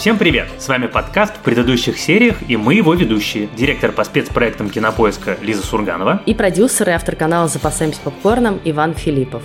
Всем 0.00 0.16
привет! 0.16 0.48
С 0.56 0.66
вами 0.66 0.86
подкаст 0.86 1.36
в 1.36 1.40
предыдущих 1.40 1.98
сериях 1.98 2.38
и 2.48 2.56
мы 2.56 2.72
его 2.72 2.94
ведущие. 2.94 3.50
Директор 3.54 3.92
по 3.92 4.02
спецпроектам 4.02 4.70
кинопоиска 4.70 5.36
Лиза 5.42 5.62
Сурганова. 5.62 6.22
И 6.24 6.32
продюсер 6.32 6.88
и 6.88 6.92
автор 6.92 7.16
канала 7.16 7.48
«Запасаемся 7.48 8.00
попкорном» 8.00 8.58
Иван 8.64 8.94
Филиппов. 8.94 9.42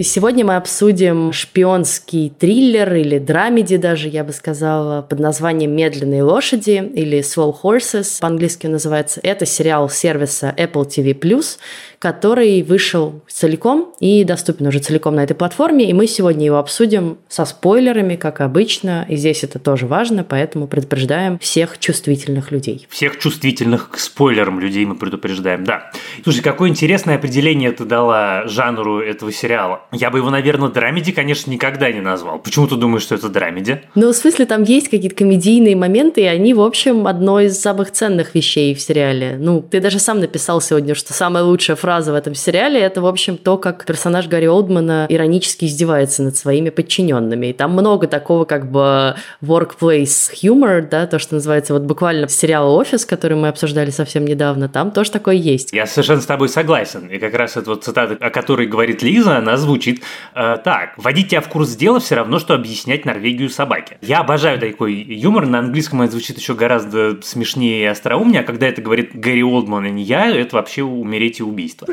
И 0.00 0.02
сегодня 0.02 0.46
мы 0.46 0.56
обсудим 0.56 1.30
шпионский 1.30 2.30
триллер 2.30 2.94
или 2.94 3.18
драмеди 3.18 3.76
даже, 3.76 4.08
я 4.08 4.24
бы 4.24 4.32
сказала, 4.32 5.02
под 5.02 5.18
названием 5.18 5.76
«Медленные 5.76 6.22
лошади» 6.22 6.90
или 6.94 7.18
«Slow 7.18 7.54
Horses» 7.62 8.18
по-английски 8.18 8.66
называется. 8.66 9.20
Это 9.22 9.44
сериал 9.44 9.90
сервиса 9.90 10.54
Apple 10.56 10.86
TV+, 10.86 11.12
который 12.00 12.62
вышел 12.62 13.20
целиком 13.28 13.92
и 14.00 14.24
доступен 14.24 14.66
уже 14.66 14.78
целиком 14.78 15.16
на 15.16 15.24
этой 15.24 15.34
платформе, 15.34 15.88
и 15.88 15.92
мы 15.92 16.06
сегодня 16.06 16.46
его 16.46 16.56
обсудим 16.56 17.18
со 17.28 17.44
спойлерами, 17.44 18.16
как 18.16 18.40
обычно, 18.40 19.04
и 19.06 19.16
здесь 19.16 19.44
это 19.44 19.58
тоже 19.58 19.86
важно, 19.86 20.24
поэтому 20.24 20.66
предупреждаем 20.66 21.38
всех 21.38 21.78
чувствительных 21.78 22.52
людей. 22.52 22.86
Всех 22.88 23.18
чувствительных 23.18 23.90
к 23.90 23.98
спойлерам 23.98 24.60
людей 24.60 24.86
мы 24.86 24.96
предупреждаем, 24.96 25.64
да. 25.64 25.92
Слушай, 26.24 26.40
какое 26.40 26.70
интересное 26.70 27.16
определение 27.16 27.70
ты 27.70 27.84
дала 27.84 28.48
жанру 28.48 29.00
этого 29.00 29.30
сериала. 29.30 29.82
Я 29.92 30.08
бы 30.10 30.18
его, 30.18 30.30
наверное, 30.30 30.70
драмеди, 30.70 31.12
конечно, 31.12 31.50
никогда 31.50 31.92
не 31.92 32.00
назвал. 32.00 32.38
Почему 32.38 32.66
ты 32.66 32.76
думаешь, 32.76 33.02
что 33.02 33.14
это 33.14 33.28
драмеди? 33.28 33.82
Ну, 33.94 34.10
в 34.10 34.16
смысле, 34.16 34.46
там 34.46 34.62
есть 34.62 34.88
какие-то 34.88 35.16
комедийные 35.16 35.76
моменты, 35.76 36.22
и 36.22 36.24
они, 36.24 36.54
в 36.54 36.62
общем, 36.62 37.06
одно 37.06 37.40
из 37.40 37.60
самых 37.60 37.90
ценных 37.90 38.34
вещей 38.34 38.74
в 38.74 38.80
сериале. 38.80 39.36
Ну, 39.38 39.60
ты 39.60 39.80
даже 39.80 39.98
сам 39.98 40.20
написал 40.20 40.62
сегодня, 40.62 40.94
что 40.94 41.12
самая 41.12 41.44
лучшая 41.44 41.76
фраза 41.76 41.89
фраза 41.90 42.12
в 42.12 42.14
этом 42.14 42.36
сериале, 42.36 42.78
это, 42.78 43.00
в 43.00 43.06
общем, 43.06 43.36
то, 43.36 43.58
как 43.58 43.84
персонаж 43.84 44.28
Гарри 44.28 44.46
Олдмана 44.46 45.06
иронически 45.08 45.64
издевается 45.64 46.22
над 46.22 46.36
своими 46.36 46.70
подчиненными. 46.70 47.48
И 47.48 47.52
там 47.52 47.72
много 47.72 48.06
такого 48.06 48.44
как 48.44 48.70
бы 48.70 49.16
workplace 49.42 50.30
humor, 50.40 50.88
да, 50.88 51.08
то, 51.08 51.18
что 51.18 51.34
называется 51.34 51.72
вот 51.72 51.82
буквально 51.82 52.28
сериал 52.28 52.72
«Офис», 52.76 53.04
который 53.04 53.36
мы 53.36 53.48
обсуждали 53.48 53.90
совсем 53.90 54.24
недавно, 54.24 54.68
там 54.68 54.92
тоже 54.92 55.10
такое 55.10 55.34
есть. 55.34 55.72
Я 55.72 55.84
совершенно 55.86 56.20
с 56.20 56.26
тобой 56.26 56.48
согласен. 56.48 57.08
И 57.08 57.18
как 57.18 57.34
раз 57.34 57.56
эта 57.56 57.70
вот 57.70 57.82
цитата, 57.82 58.16
о 58.20 58.30
которой 58.30 58.68
говорит 58.68 59.02
Лиза, 59.02 59.38
она 59.38 59.56
звучит 59.56 60.04
э, 60.36 60.58
так. 60.62 60.90
«Вводить 60.96 61.30
тебя 61.30 61.40
в 61.40 61.48
курс 61.48 61.74
дела 61.74 61.98
все 61.98 62.14
равно, 62.14 62.38
что 62.38 62.54
объяснять 62.54 63.04
Норвегию 63.04 63.50
собаке». 63.50 63.98
Я 64.00 64.20
обожаю 64.20 64.60
такой 64.60 64.94
юмор. 64.94 65.46
На 65.46 65.58
английском 65.58 66.02
это 66.02 66.12
звучит 66.12 66.38
еще 66.38 66.54
гораздо 66.54 67.20
смешнее 67.22 67.82
и 67.82 67.86
остроумнее, 67.86 68.42
а 68.42 68.44
когда 68.44 68.68
это 68.68 68.80
говорит 68.80 69.10
Гарри 69.12 69.42
Олдман, 69.42 69.86
а 69.86 69.90
не 69.90 70.04
я, 70.04 70.30
это 70.30 70.54
вообще 70.54 70.84
умереть 70.84 71.40
и 71.40 71.42
убийство 71.42 71.79
убийства. 71.82 71.86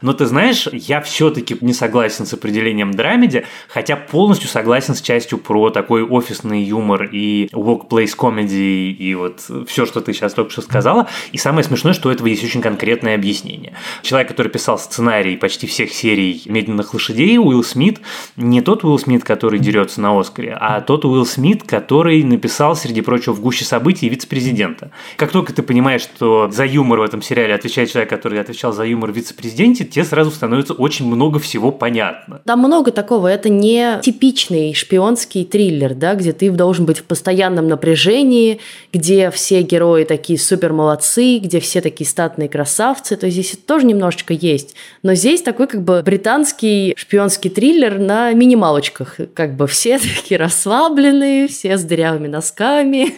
Но 0.00 0.12
ты 0.12 0.26
знаешь, 0.26 0.68
я 0.72 1.00
все-таки 1.00 1.56
не 1.60 1.72
согласен 1.72 2.26
с 2.26 2.32
определением 2.32 2.92
драмеди, 2.92 3.44
хотя 3.68 3.96
полностью 3.96 4.48
согласен 4.48 4.94
с 4.94 5.00
частью 5.00 5.38
про 5.38 5.70
такой 5.70 6.02
офисный 6.02 6.62
юмор 6.62 7.04
и 7.04 7.48
workplace 7.52 8.16
comedy 8.16 8.90
и 8.90 9.14
вот 9.14 9.40
все, 9.66 9.86
что 9.86 10.00
ты 10.00 10.12
сейчас 10.12 10.34
только 10.34 10.50
что 10.50 10.62
сказала. 10.62 11.08
И 11.32 11.38
самое 11.38 11.64
смешное, 11.64 11.92
что 11.92 12.08
у 12.08 12.12
этого 12.12 12.26
есть 12.26 12.44
очень 12.44 12.62
конкретное 12.62 13.14
объяснение. 13.14 13.74
Человек, 14.02 14.28
который 14.28 14.48
писал 14.48 14.78
сценарий 14.78 15.36
почти 15.36 15.66
всех 15.66 15.92
серий 15.92 16.42
«Медленных 16.46 16.94
лошадей», 16.94 17.38
Уилл 17.38 17.64
Смит, 17.64 18.00
не 18.36 18.60
тот 18.60 18.84
Уилл 18.84 18.98
Смит, 18.98 19.24
который 19.24 19.58
дерется 19.58 20.00
на 20.00 20.18
Оскаре, 20.18 20.56
а 20.58 20.80
тот 20.80 21.04
Уилл 21.04 21.26
Смит, 21.26 21.62
который 21.62 22.22
написал, 22.22 22.76
среди 22.76 23.00
прочего, 23.00 23.32
в 23.32 23.40
гуще 23.40 23.64
событий 23.64 24.08
вице-президента. 24.08 24.90
Как 25.16 25.30
только 25.30 25.52
ты 25.52 25.62
понимаешь, 25.62 25.79
что 25.98 26.50
за 26.50 26.64
юмор 26.64 27.00
в 27.00 27.02
этом 27.02 27.22
сериале 27.22 27.54
отвечает 27.54 27.90
человек, 27.90 28.10
который 28.10 28.40
отвечал 28.40 28.72
за 28.72 28.84
юмор 28.84 29.10
в 29.12 29.16
вице-президенте, 29.16 29.84
тебе 29.84 30.04
сразу 30.04 30.30
становится 30.30 30.74
очень 30.74 31.06
много 31.06 31.38
всего 31.38 31.72
понятно. 31.72 32.40
Там 32.44 32.60
много 32.60 32.90
такого. 32.90 33.28
Это 33.28 33.48
не 33.48 34.00
типичный 34.02 34.74
шпионский 34.74 35.44
триллер, 35.44 35.94
да, 35.94 36.14
где 36.14 36.32
ты 36.32 36.50
должен 36.50 36.86
быть 36.86 36.98
в 36.98 37.04
постоянном 37.04 37.68
напряжении, 37.68 38.60
где 38.92 39.30
все 39.30 39.62
герои 39.62 40.04
такие 40.04 40.38
супер 40.38 40.72
молодцы, 40.72 41.38
где 41.38 41.60
все 41.60 41.80
такие 41.80 42.08
статные 42.08 42.48
красавцы. 42.48 43.16
То 43.16 43.26
есть 43.26 43.36
здесь 43.38 43.54
это 43.54 43.66
тоже 43.66 43.86
немножечко 43.86 44.34
есть. 44.34 44.74
Но 45.02 45.14
здесь 45.14 45.42
такой 45.42 45.66
как 45.66 45.82
бы 45.82 46.02
британский 46.04 46.94
шпионский 46.96 47.50
триллер 47.50 47.98
на 47.98 48.32
минималочках. 48.32 49.16
Как 49.34 49.56
бы 49.56 49.66
все 49.66 49.98
такие 50.16 50.38
расслабленные, 50.38 51.48
все 51.48 51.76
с 51.76 51.82
дырявыми 51.82 52.28
носками, 52.28 53.14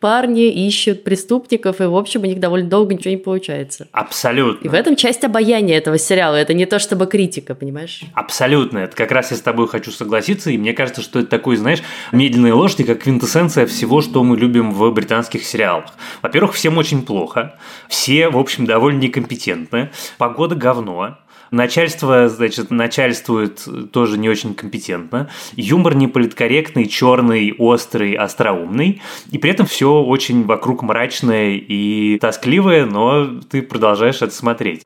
парни 0.00 0.48
ищут 0.66 1.04
преступников, 1.04 1.80
и, 1.80 1.84
в 1.84 1.94
общем, 1.94 2.22
у 2.22 2.24
них 2.24 2.40
довольно 2.40 2.68
долго 2.68 2.94
ничего 2.94 3.10
не 3.10 3.18
получается. 3.18 3.86
Абсолютно. 3.92 4.66
И 4.66 4.68
в 4.68 4.74
этом 4.74 4.96
часть 4.96 5.22
обаяния 5.24 5.76
этого 5.76 5.98
сериала. 5.98 6.36
Это 6.36 6.54
не 6.54 6.66
то 6.66 6.78
чтобы 6.78 7.06
критика, 7.06 7.54
понимаешь? 7.54 8.00
Абсолютно. 8.14 8.78
Это 8.78 8.96
как 8.96 9.12
раз 9.12 9.30
я 9.30 9.36
с 9.36 9.40
тобой 9.40 9.68
хочу 9.68 9.90
согласиться, 9.90 10.50
и 10.50 10.58
мне 10.58 10.72
кажется, 10.72 11.02
что 11.02 11.20
это 11.20 11.28
такой, 11.28 11.56
знаешь, 11.56 11.82
медленные 12.12 12.54
лошади, 12.54 12.84
как 12.84 13.02
квинтэссенция 13.02 13.66
всего, 13.66 14.00
что 14.00 14.24
мы 14.24 14.36
любим 14.36 14.72
в 14.72 14.90
британских 14.90 15.44
сериалах. 15.44 15.86
Во-первых, 16.22 16.54
всем 16.54 16.78
очень 16.78 17.04
плохо, 17.04 17.54
все, 17.88 18.28
в 18.28 18.38
общем, 18.38 18.64
довольно 18.64 19.00
некомпетентны, 19.00 19.90
погода 20.18 20.54
говно, 20.54 21.18
Начальство, 21.50 22.28
значит, 22.28 22.70
начальствует 22.70 23.66
тоже 23.92 24.18
не 24.18 24.28
очень 24.28 24.54
компетентно. 24.54 25.28
Юмор 25.56 25.96
не 25.96 26.06
политкорректный, 26.06 26.86
черный, 26.86 27.54
острый, 27.58 28.14
остроумный. 28.14 29.02
И 29.32 29.38
при 29.38 29.50
этом 29.50 29.66
все 29.66 30.00
очень 30.00 30.44
вокруг 30.44 30.82
мрачное 30.82 31.56
и 31.56 32.18
тоскливое, 32.20 32.86
но 32.86 33.40
ты 33.50 33.62
продолжаешь 33.62 34.22
это 34.22 34.32
смотреть. 34.32 34.82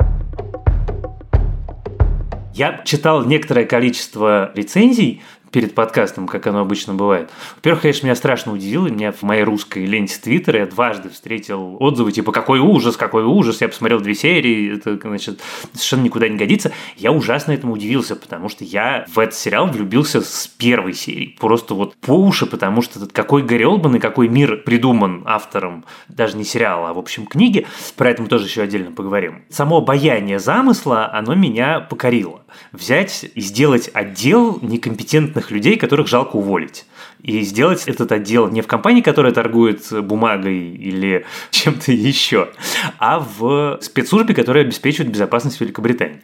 Я 2.54 2.80
читал 2.84 3.24
некоторое 3.24 3.66
количество 3.66 4.52
рецензий 4.54 5.20
перед 5.54 5.72
подкастом, 5.72 6.26
как 6.26 6.48
оно 6.48 6.58
обычно 6.58 6.94
бывает. 6.94 7.30
Во-первых, 7.54 7.82
конечно, 7.82 8.06
меня 8.06 8.16
страшно 8.16 8.52
удивило. 8.52 8.88
Меня 8.88 9.12
в 9.12 9.22
моей 9.22 9.44
русской 9.44 9.86
ленте 9.86 10.18
Твиттера 10.20 10.58
я 10.58 10.66
дважды 10.66 11.10
встретил 11.10 11.76
отзывы 11.78 12.10
типа 12.10 12.32
«Какой 12.32 12.58
ужас, 12.58 12.96
какой 12.96 13.22
ужас!» 13.22 13.60
Я 13.60 13.68
посмотрел 13.68 14.00
две 14.00 14.16
серии, 14.16 14.74
это, 14.74 14.98
значит, 15.00 15.40
совершенно 15.72 16.02
никуда 16.02 16.28
не 16.28 16.36
годится. 16.36 16.72
Я 16.96 17.12
ужасно 17.12 17.52
этому 17.52 17.74
удивился, 17.74 18.16
потому 18.16 18.48
что 18.48 18.64
я 18.64 19.06
в 19.06 19.16
этот 19.16 19.36
сериал 19.36 19.68
влюбился 19.68 20.22
с 20.22 20.48
первой 20.48 20.92
серии. 20.92 21.36
Просто 21.38 21.74
вот 21.74 21.94
по 21.98 22.14
уши, 22.14 22.46
потому 22.46 22.82
что 22.82 22.98
этот 22.98 23.12
какой 23.12 23.44
Гарри 23.44 23.62
Олбан 23.62 23.94
и 23.94 24.00
какой 24.00 24.26
мир 24.26 24.56
придуман 24.56 25.22
автором 25.24 25.84
даже 26.08 26.36
не 26.36 26.42
сериала, 26.42 26.90
а 26.90 26.94
в 26.94 26.98
общем 26.98 27.26
книги. 27.26 27.64
Про 27.96 28.10
это 28.10 28.22
мы 28.22 28.28
тоже 28.28 28.46
еще 28.46 28.62
отдельно 28.62 28.90
поговорим. 28.90 29.44
Само 29.50 29.76
обаяние 29.76 30.40
замысла, 30.40 31.08
оно 31.12 31.36
меня 31.36 31.78
покорило. 31.78 32.43
Взять 32.72 33.24
и 33.34 33.40
сделать 33.40 33.90
отдел 33.92 34.58
некомпетентных 34.62 35.50
людей, 35.50 35.76
которых 35.76 36.08
жалко 36.08 36.36
уволить. 36.36 36.86
И 37.24 37.40
сделать 37.40 37.84
этот 37.86 38.12
отдел 38.12 38.48
не 38.48 38.60
в 38.60 38.66
компании, 38.66 39.00
которая 39.00 39.32
торгует 39.32 39.82
бумагой 40.04 40.58
или 40.74 41.24
чем-то 41.50 41.90
еще, 41.90 42.50
а 42.98 43.18
в 43.18 43.78
спецслужбе, 43.80 44.34
которая 44.34 44.64
обеспечивает 44.64 45.10
безопасность 45.10 45.58
Великобритании. 45.60 46.20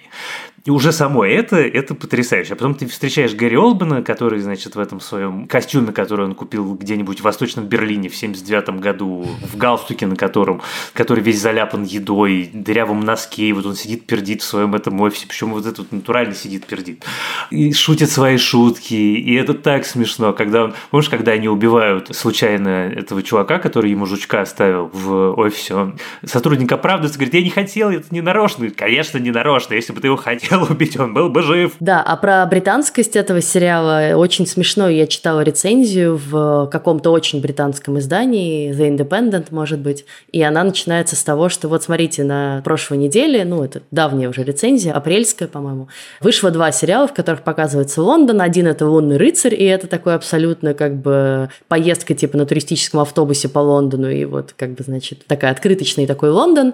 И 0.67 0.71
уже 0.71 0.93
само 0.93 1.25
это, 1.25 1.57
это 1.57 1.95
потрясающе. 1.95 2.53
А 2.53 2.57
потом 2.57 2.75
ты 2.75 2.87
встречаешь 2.87 3.33
Гэри 3.33 3.57
Олбана, 3.57 4.03
который, 4.03 4.41
значит, 4.41 4.77
в 4.77 4.79
этом 4.79 5.01
своем 5.01 5.49
костюме, 5.49 5.91
который 5.93 6.27
он 6.27 6.35
купил 6.35 6.75
где-нибудь 6.75 7.21
в 7.21 7.25
Восточном 7.25 7.65
Берлине 7.65 8.11
в 8.11 8.17
79 8.17 8.81
году, 8.81 9.27
в 9.41 9.57
галстуке, 9.57 10.07
на 10.07 10.17
котором, 10.17 10.61
который 10.93 11.25
весь 11.25 11.41
заляпан 11.41 11.85
едой, 11.85 12.51
дырявом 12.53 13.01
носке, 13.01 13.45
и 13.45 13.53
вот 13.55 13.65
он 13.65 13.75
сидит, 13.75 14.07
пердит 14.07 14.43
в 14.43 14.45
своем 14.45 14.75
этом 14.75 15.01
офисе, 15.01 15.27
причем 15.27 15.53
вот 15.53 15.65
этот 15.65 15.93
натурально 15.93 16.35
сидит, 16.35 16.67
пердит. 16.67 17.05
И 17.51 17.73
шутит 17.73 18.11
свои 18.11 18.37
шутки, 18.37 18.95
и 18.95 19.35
это 19.35 19.55
так 19.55 19.87
смешно, 19.87 20.35
когда 20.35 20.65
он, 20.65 20.75
помнишь, 20.91 21.09
когда 21.09 21.33
они 21.33 21.49
убивают 21.49 22.15
случайно 22.15 22.93
этого 22.93 23.23
чувака, 23.23 23.59
который 23.59 23.91
ему 23.91 24.07
жучка 24.07 24.41
оставил 24.43 24.91
в 24.93 25.33
офисе, 25.35 25.75
он, 25.75 25.99
сотрудник 26.25 26.71
оправдывается, 26.73 27.19
говорит, 27.19 27.35
я 27.35 27.43
не 27.43 27.51
хотел, 27.51 27.91
это 27.91 28.07
не 28.11 28.21
нарочно. 28.21 28.69
Конечно, 28.71 29.19
не 29.19 29.31
нарочно, 29.31 29.75
если 29.75 29.93
бы 29.93 30.01
ты 30.01 30.09
его 30.09 30.17
хотел, 30.17 30.65
убить, 30.69 30.99
он 30.99 31.15
был 31.15 31.29
бы 31.29 31.43
жив. 31.43 31.73
Да, 31.81 32.03
а 32.03 32.17
про 32.17 32.45
британскость 32.47 33.17
этого 33.17 33.41
сериала 33.41 34.17
очень 34.17 34.47
смешно. 34.47 34.89
Я 34.89 35.07
читала 35.07 35.41
рецензию 35.41 36.21
в 36.23 36.69
каком-то 36.71 37.11
очень 37.11 37.41
британском 37.41 37.99
издании, 37.99 38.73
The 38.73 38.97
Independent, 38.97 39.47
может 39.51 39.81
быть, 39.81 40.05
и 40.33 40.43
она 40.43 40.65
начинается 40.65 41.17
с 41.17 41.23
того, 41.23 41.49
что 41.49 41.69
вот 41.69 41.83
смотрите, 41.83 42.25
на 42.25 42.61
прошлой 42.65 42.99
неделе, 42.99 43.45
ну, 43.45 43.65
это 43.65 43.83
давняя 43.91 44.29
уже 44.29 44.43
рецензия, 44.43 44.93
апрельская, 44.93 45.49
по-моему, 45.49 45.89
вышло 46.21 46.51
два 46.51 46.73
сериала, 46.73 47.07
в 47.07 47.15
которых 47.15 47.43
показывается 47.43 48.03
Лондон. 48.03 48.41
Один– 48.41 48.67
это 48.69 48.87
«Лунный 48.87 49.17
рыцарь», 49.17 49.55
и 49.55 49.65
это 49.65 49.87
такой 49.87 50.15
абсолютно 50.15 50.75
как 50.81 50.97
бы 50.97 51.51
поездка 51.69 52.15
типа 52.15 52.39
на 52.39 52.47
туристическом 52.47 53.01
автобусе 53.01 53.51
по 53.51 53.59
Лондону, 53.59 54.09
и 54.09 54.25
вот 54.25 54.55
как 54.57 54.71
бы, 54.71 54.83
значит, 54.83 55.27
такая 55.27 55.51
открыточный 55.51 56.07
такой 56.07 56.31
Лондон. 56.31 56.73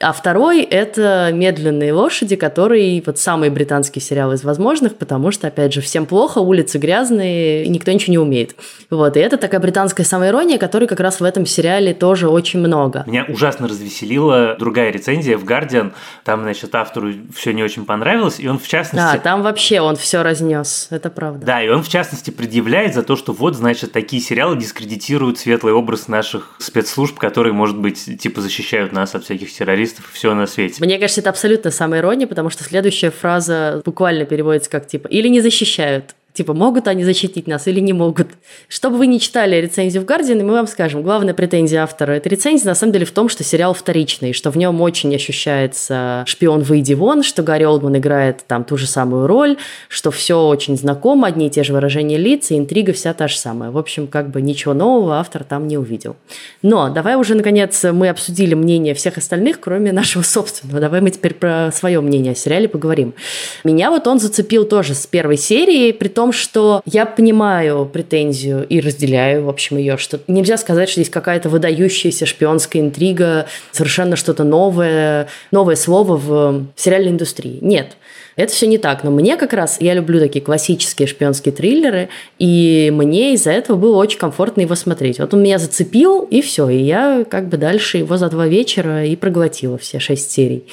А 0.00 0.12
второй– 0.12 0.62
это 0.62 1.30
«Медленные 1.32 1.92
лошади», 1.92 2.36
который 2.36 3.02
вот 3.04 3.18
самый 3.18 3.50
британский 3.50 4.00
сериал 4.00 4.32
из 4.32 4.44
возможных, 4.44 4.96
потому 4.96 5.30
что, 5.30 5.48
опять 5.48 5.72
же, 5.72 5.80
всем 5.80 6.06
плохо, 6.06 6.38
улицы 6.38 6.78
грязные, 6.78 7.64
и 7.64 7.68
никто 7.68 7.92
ничего 7.92 8.12
не 8.12 8.18
умеет. 8.18 8.56
Вот, 8.90 9.16
и 9.16 9.20
это 9.20 9.36
такая 9.36 9.60
британская 9.60 10.04
самоирония, 10.04 10.58
которой 10.58 10.86
как 10.86 11.00
раз 11.00 11.20
в 11.20 11.24
этом 11.24 11.46
сериале 11.46 11.94
тоже 11.94 12.28
очень 12.28 12.60
много. 12.60 13.04
Меня 13.06 13.24
ужасно 13.28 13.68
развеселила 13.68 14.56
другая 14.58 14.90
рецензия 14.90 15.36
в 15.36 15.44
Guardian. 15.44 15.92
Там, 16.24 16.42
значит, 16.42 16.74
автору 16.74 17.12
все 17.34 17.52
не 17.52 17.62
очень 17.62 17.84
понравилось, 17.84 18.40
и 18.40 18.48
он, 18.48 18.58
в 18.58 18.66
частности... 18.66 19.16
Да, 19.16 19.18
там 19.18 19.42
вообще 19.42 19.80
он 19.80 19.96
все 19.96 20.22
разнес, 20.22 20.88
это 20.90 21.10
правда. 21.10 21.46
Да, 21.46 21.62
и 21.62 21.68
он, 21.68 21.82
в 21.82 21.88
частности, 21.88 22.30
предъявляет 22.30 22.94
за 22.94 23.02
то, 23.02 23.16
что 23.16 23.32
вот, 23.32 23.54
значит, 23.54 23.92
такие 23.92 24.20
сериалы 24.20 24.56
дискредитируют 24.56 25.38
светлый 25.38 25.72
образ 25.72 26.08
наших 26.08 26.54
спецслужб, 26.58 27.18
которые, 27.18 27.52
может 27.52 27.78
быть, 27.78 28.18
типа 28.18 28.40
защищают 28.40 28.92
нас 28.92 29.14
от 29.14 29.24
всяких 29.24 29.52
террористов 29.52 29.93
и 29.98 30.02
все 30.12 30.34
на 30.34 30.46
свете. 30.46 30.82
Мне 30.84 30.98
кажется, 30.98 31.20
это 31.20 31.30
абсолютно 31.30 31.70
самая 31.70 32.00
ирония, 32.00 32.26
потому 32.26 32.50
что 32.50 32.64
следующая 32.64 33.10
фраза 33.10 33.82
буквально 33.84 34.24
переводится 34.24 34.70
как 34.70 34.86
типа 34.86 35.08
«или 35.08 35.28
не 35.28 35.40
защищают». 35.40 36.14
Типа, 36.34 36.52
могут 36.52 36.88
они 36.88 37.04
защитить 37.04 37.46
нас 37.46 37.68
или 37.68 37.78
не 37.78 37.92
могут. 37.92 38.26
Чтобы 38.66 38.98
вы 38.98 39.06
не 39.06 39.20
читали 39.20 39.54
рецензию 39.54 40.02
в 40.02 40.06
Guardian, 40.06 40.42
мы 40.42 40.52
вам 40.52 40.66
скажем, 40.66 41.02
главная 41.02 41.32
претензия 41.32 41.84
автора 41.84 42.10
этой 42.10 42.26
рецензии 42.26 42.66
на 42.66 42.74
самом 42.74 42.92
деле 42.92 43.06
в 43.06 43.12
том, 43.12 43.28
что 43.28 43.44
сериал 43.44 43.72
вторичный, 43.72 44.32
что 44.32 44.50
в 44.50 44.56
нем 44.56 44.80
очень 44.80 45.14
ощущается 45.14 46.24
шпион 46.26 46.62
выйди 46.62 46.94
вон, 46.94 47.22
что 47.22 47.44
Гарри 47.44 47.62
Олдман 47.62 47.98
играет 47.98 48.42
там 48.48 48.64
ту 48.64 48.76
же 48.76 48.88
самую 48.88 49.28
роль, 49.28 49.58
что 49.88 50.10
все 50.10 50.48
очень 50.48 50.76
знакомо, 50.76 51.28
одни 51.28 51.46
и 51.46 51.50
те 51.50 51.62
же 51.62 51.72
выражения 51.72 52.16
лиц, 52.16 52.50
и 52.50 52.58
интрига 52.58 52.92
вся 52.92 53.14
та 53.14 53.28
же 53.28 53.38
самая. 53.38 53.70
В 53.70 53.78
общем, 53.78 54.08
как 54.08 54.30
бы 54.30 54.42
ничего 54.42 54.74
нового 54.74 55.20
автор 55.20 55.44
там 55.44 55.68
не 55.68 55.78
увидел. 55.78 56.16
Но 56.62 56.88
давай 56.88 57.14
уже, 57.14 57.36
наконец, 57.36 57.84
мы 57.84 58.08
обсудили 58.08 58.54
мнение 58.54 58.94
всех 58.94 59.18
остальных, 59.18 59.60
кроме 59.60 59.92
нашего 59.92 60.22
собственного. 60.22 60.80
Давай 60.80 61.00
мы 61.00 61.10
теперь 61.10 61.34
про 61.34 61.70
свое 61.72 62.00
мнение 62.00 62.32
о 62.32 62.34
сериале 62.34 62.68
поговорим. 62.68 63.14
Меня 63.62 63.90
вот 63.90 64.08
он 64.08 64.18
зацепил 64.18 64.64
тоже 64.64 64.94
с 64.94 65.06
первой 65.06 65.36
серии, 65.36 65.92
при 65.92 66.08
том, 66.08 66.23
том, 66.24 66.32
что 66.32 66.80
я 66.86 67.04
понимаю 67.04 67.84
претензию 67.84 68.66
и 68.66 68.80
разделяю, 68.80 69.44
в 69.44 69.50
общем, 69.50 69.76
ее, 69.76 69.98
что 69.98 70.20
нельзя 70.26 70.56
сказать, 70.56 70.88
что 70.88 71.02
здесь 71.02 71.12
какая-то 71.12 71.50
выдающаяся 71.50 72.24
шпионская 72.24 72.80
интрига, 72.80 73.44
совершенно 73.72 74.16
что-то 74.16 74.42
новое, 74.42 75.28
новое 75.50 75.76
слово 75.76 76.16
в 76.16 76.64
сериальной 76.76 77.10
индустрии. 77.10 77.58
Нет. 77.60 77.88
Это 78.36 78.52
все 78.54 78.66
не 78.66 78.78
так, 78.78 79.04
но 79.04 79.10
мне 79.10 79.36
как 79.36 79.52
раз, 79.52 79.76
я 79.80 79.92
люблю 79.92 80.18
такие 80.18 80.42
классические 80.42 81.06
шпионские 81.06 81.52
триллеры, 81.52 82.08
и 82.38 82.90
мне 82.92 83.34
из-за 83.34 83.50
этого 83.52 83.76
было 83.76 83.96
очень 83.98 84.18
комфортно 84.18 84.62
его 84.62 84.74
смотреть. 84.74 85.18
Вот 85.18 85.34
он 85.34 85.42
меня 85.42 85.58
зацепил, 85.58 86.22
и 86.22 86.40
все, 86.40 86.70
и 86.70 86.78
я 86.78 87.24
как 87.28 87.48
бы 87.48 87.58
дальше 87.58 87.98
его 87.98 88.16
за 88.16 88.30
два 88.30 88.46
вечера 88.46 89.04
и 89.04 89.14
проглотила 89.14 89.76
все 89.76 90.00
шесть 90.00 90.32
серий. 90.32 90.64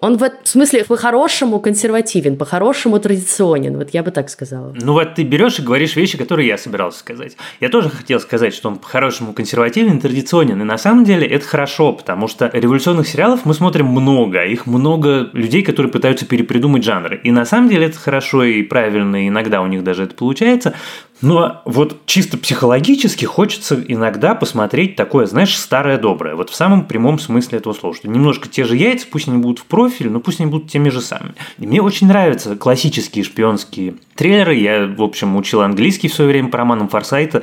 Он 0.00 0.16
в 0.16 0.22
этом 0.22 0.38
смысле 0.44 0.84
по-хорошему 0.84 1.60
консервативен, 1.60 2.36
по-хорошему 2.36 2.98
традиционен, 2.98 3.76
вот 3.76 3.90
я 3.90 4.02
бы 4.02 4.10
так 4.10 4.30
сказала. 4.30 4.74
Ну 4.74 4.94
вот 4.94 5.14
ты 5.14 5.24
берешь 5.24 5.58
и 5.58 5.62
говоришь 5.62 5.94
вещи, 5.94 6.16
которые 6.16 6.48
я 6.48 6.56
собирался 6.56 7.00
сказать. 7.00 7.36
Я 7.60 7.68
тоже 7.68 7.90
хотел 7.90 8.18
сказать, 8.18 8.54
что 8.54 8.68
он 8.68 8.76
по-хорошему 8.76 9.34
консервативен, 9.34 10.00
традиционен, 10.00 10.60
и 10.60 10.64
на 10.64 10.78
самом 10.78 11.04
деле 11.04 11.26
это 11.26 11.44
хорошо, 11.46 11.92
потому 11.92 12.28
что 12.28 12.50
революционных 12.52 13.08
сериалов 13.08 13.44
мы 13.44 13.52
смотрим 13.52 13.86
много, 13.86 14.42
их 14.42 14.66
много 14.66 15.28
людей, 15.34 15.62
которые 15.62 15.92
пытаются 15.92 16.24
перепридумать 16.24 16.82
жанры. 16.82 17.20
И 17.22 17.30
на 17.30 17.44
самом 17.44 17.68
деле 17.68 17.86
это 17.86 17.98
хорошо 17.98 18.44
и 18.44 18.62
правильно, 18.62 19.24
и 19.24 19.28
иногда 19.28 19.60
у 19.60 19.66
них 19.66 19.84
даже 19.84 20.04
это 20.04 20.14
получается, 20.14 20.74
но 21.20 21.62
вот 21.64 22.06
чисто 22.06 22.38
психологически 22.38 23.24
хочется 23.24 23.82
иногда 23.86 24.34
посмотреть 24.34 24.96
такое, 24.96 25.26
знаешь, 25.26 25.56
старое 25.56 25.98
доброе. 25.98 26.34
Вот 26.34 26.50
в 26.50 26.54
самом 26.54 26.86
прямом 26.86 27.18
смысле 27.18 27.58
этого 27.58 27.72
слова. 27.72 27.94
Что 27.94 28.08
немножко 28.08 28.48
те 28.48 28.64
же 28.64 28.76
яйца, 28.76 29.06
пусть 29.10 29.28
они 29.28 29.38
будут 29.38 29.58
в 29.58 29.64
профиль, 29.64 30.10
но 30.10 30.20
пусть 30.20 30.40
они 30.40 30.50
будут 30.50 30.70
теми 30.70 30.88
же 30.88 31.00
самыми. 31.00 31.34
И 31.58 31.66
мне 31.66 31.82
очень 31.82 32.06
нравятся 32.06 32.56
классические 32.56 33.24
шпионские 33.24 33.94
триллеры. 34.14 34.54
Я, 34.54 34.86
в 34.86 35.02
общем, 35.02 35.36
учил 35.36 35.60
английский 35.60 36.08
в 36.08 36.14
свое 36.14 36.30
время 36.30 36.48
по 36.48 36.58
романам 36.58 36.88
Форсайта. 36.88 37.42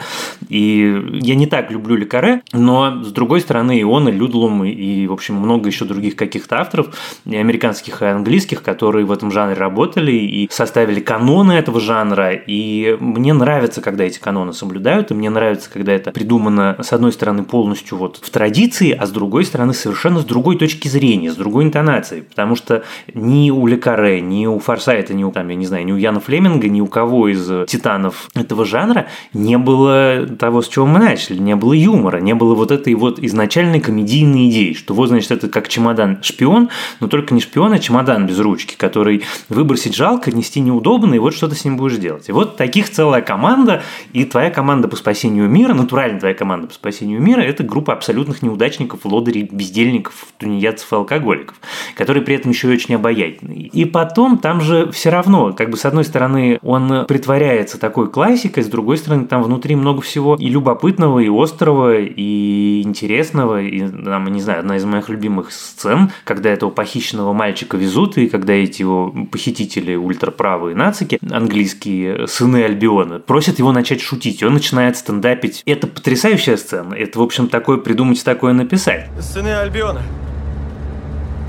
И 0.50 1.20
я 1.22 1.36
не 1.36 1.46
так 1.48 1.72
люблю 1.72 1.96
Лекаре, 1.96 2.42
но, 2.54 3.04
с 3.04 3.12
другой 3.12 3.42
стороны, 3.42 3.80
и 3.80 3.84
он, 3.84 4.10
и 4.10 4.12
Людлум, 4.12 4.64
и, 4.64 5.08
в 5.08 5.14
общем, 5.14 5.36
много 5.36 5.68
еще 5.70 5.86
других 5.86 6.16
каких-то 6.16 6.60
авторов, 6.60 6.96
и 7.26 7.36
американских, 7.36 8.02
и 8.02 8.06
английских, 8.06 8.64
которые 8.64 9.06
в 9.06 9.12
этом 9.12 9.32
жанре 9.32 9.56
работали 9.56 10.12
и 10.12 10.50
составили 10.52 11.00
каноны 11.00 11.54
этого 11.54 11.80
жанра. 11.80 12.34
И 12.34 12.98
мне 13.00 13.34
нравится 13.34 13.67
нравится, 13.68 13.82
когда 13.82 14.06
эти 14.06 14.20
каноны 14.20 14.54
соблюдают, 14.54 15.12
и 15.12 15.14
мне 15.14 15.30
нравится, 15.30 15.70
когда 15.70 15.92
это 15.92 16.12
придумано, 16.12 16.78
с 16.82 16.94
одной 16.94 17.12
стороны, 17.12 17.44
полностью 17.44 17.98
вот 17.98 18.20
в 18.22 18.30
традиции, 18.30 18.92
а 18.92 19.06
с 19.06 19.12
другой 19.12 19.44
стороны, 19.44 19.74
совершенно 19.74 20.22
с 20.22 20.26
другой 20.26 20.58
точки 20.58 20.88
зрения, 20.88 21.32
с 21.32 21.36
другой 21.36 21.66
интонацией. 21.66 22.24
Потому 22.24 22.56
что 22.56 22.84
ни 23.14 23.52
у 23.52 23.68
Лекаре, 23.68 24.22
ни 24.22 24.46
у 24.46 24.60
Форсайта, 24.60 25.14
ни 25.14 25.24
у, 25.26 25.32
там, 25.32 25.50
я 25.50 25.56
не 25.56 25.66
знаю, 25.66 25.86
ни 25.86 25.92
у 25.92 25.98
Яна 25.98 26.22
Флеминга, 26.22 26.70
ни 26.70 26.80
у 26.80 26.88
кого 26.88 27.28
из 27.28 27.68
титанов 27.68 28.30
этого 28.36 28.64
жанра 28.66 29.08
не 29.34 29.58
было 29.58 30.26
того, 30.40 30.62
с 30.62 30.68
чего 30.70 30.86
мы 30.86 31.00
начали, 31.00 31.38
не 31.38 31.56
было 31.56 31.74
юмора, 31.74 32.20
не 32.20 32.34
было 32.34 32.56
вот 32.56 32.72
этой 32.72 32.94
вот 32.94 33.20
изначальной 33.20 33.82
комедийной 33.82 34.50
идеи, 34.50 34.74
что 34.74 34.94
вот, 34.94 35.10
значит, 35.10 35.32
это 35.32 35.50
как 35.50 35.68
чемодан-шпион, 35.68 36.70
но 37.02 37.08
только 37.08 37.34
не 37.34 37.42
шпион, 37.42 37.74
а 37.74 37.80
чемодан 37.80 38.28
без 38.28 38.40
ручки, 38.40 38.76
который 38.78 39.24
выбросить 39.50 39.96
жалко, 39.96 40.32
нести 40.32 40.62
неудобно, 40.62 41.16
и 41.16 41.20
вот 41.20 41.34
что 41.34 41.48
ты 41.48 41.56
с 41.56 41.66
ним 41.66 41.76
будешь 41.76 41.98
делать. 41.98 42.30
И 42.30 42.32
вот 42.32 42.56
таких 42.56 42.90
целая 42.90 43.22
команда 43.22 43.57
команда, 43.58 43.84
и 44.14 44.26
твоя 44.26 44.52
команда 44.52 44.88
по 44.88 44.96
спасению 44.96 45.50
мира, 45.50 45.74
натурально 45.74 46.20
твоя 46.20 46.36
команда 46.36 46.68
по 46.68 46.74
спасению 46.74 47.22
мира, 47.22 47.42
это 47.42 47.64
группа 47.64 47.94
абсолютных 47.94 48.42
неудачников, 48.42 49.06
лодырей, 49.06 49.48
бездельников, 49.52 50.28
тунеядцев 50.38 50.92
и 50.94 50.96
алкоголиков, 50.96 51.60
которые 51.96 52.24
при 52.24 52.36
этом 52.36 52.52
еще 52.52 52.70
и 52.70 52.74
очень 52.74 52.96
обаятельные. 52.96 53.68
И 53.68 53.86
потом 53.86 54.38
там 54.38 54.62
же 54.62 54.92
все 54.92 55.10
равно, 55.10 55.54
как 55.54 55.70
бы 55.70 55.78
с 55.78 55.86
одной 55.86 56.04
стороны, 56.04 56.60
он 56.62 57.06
притворяется 57.08 57.80
такой 57.80 58.10
классикой, 58.10 58.64
с 58.64 58.68
другой 58.68 58.98
стороны, 58.98 59.26
там 59.26 59.42
внутри 59.42 59.76
много 59.76 60.02
всего 60.02 60.36
и 60.36 60.50
любопытного, 60.50 61.20
и 61.20 61.30
острого, 61.30 61.98
и 62.00 62.82
интересного, 62.84 63.62
и, 63.62 63.88
там, 63.88 64.28
не 64.28 64.42
знаю, 64.42 64.60
одна 64.60 64.78
из 64.78 64.86
моих 64.86 65.10
любимых 65.10 65.52
сцен, 65.52 66.12
когда 66.24 66.50
этого 66.50 66.70
похищенного 66.70 67.34
мальчика 67.34 67.78
везут, 67.78 68.18
и 68.18 68.28
когда 68.28 68.54
эти 68.54 68.82
его 68.82 69.14
похитители 69.32 69.96
ультраправые 69.96 70.76
нацики, 70.76 71.20
английские 71.32 72.28
сыны 72.28 72.64
Альбиона, 72.64 73.20
просят 73.20 73.47
просит 73.48 73.60
его 73.60 73.72
начать 73.72 74.02
шутить, 74.02 74.42
и 74.42 74.46
он 74.46 74.56
начинает 74.56 74.98
стендапить. 74.98 75.64
Это 75.66 75.88
потрясающая 75.88 76.58
сцена. 76.58 76.94
Это, 76.94 77.18
в 77.18 77.22
общем, 77.22 77.48
такое 77.48 77.78
придумать, 77.78 78.22
такое 78.22 78.52
написать. 78.52 79.10
Сыны 79.22 79.48
Альбиона. 79.50 80.02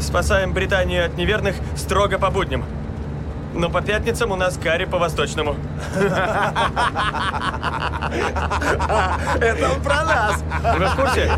Спасаем 0.00 0.52
Британию 0.52 1.04
от 1.04 1.16
неверных 1.16 1.56
строго 1.76 2.18
по 2.20 2.30
будням. 2.30 2.64
Но 3.52 3.68
по 3.68 3.80
пятницам 3.80 4.30
у 4.30 4.36
нас 4.36 4.56
карри 4.62 4.84
по-восточному. 4.84 5.56
Это 9.40 9.70
он 9.74 9.82
про 9.82 10.04
нас. 10.04 10.44
Вы 10.76 10.86
в 10.86 10.94
курсе, 10.94 11.32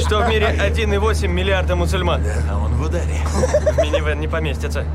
что 0.00 0.22
в 0.22 0.28
мире 0.30 0.46
1,8 0.46 1.28
миллиарда 1.28 1.76
мусульман? 1.76 2.22
А 2.50 2.56
он 2.56 2.72
в 2.72 2.86
ударе. 2.86 3.20
В 3.26 3.82
минивэн 3.82 4.18
не 4.18 4.28
поместится. 4.28 4.86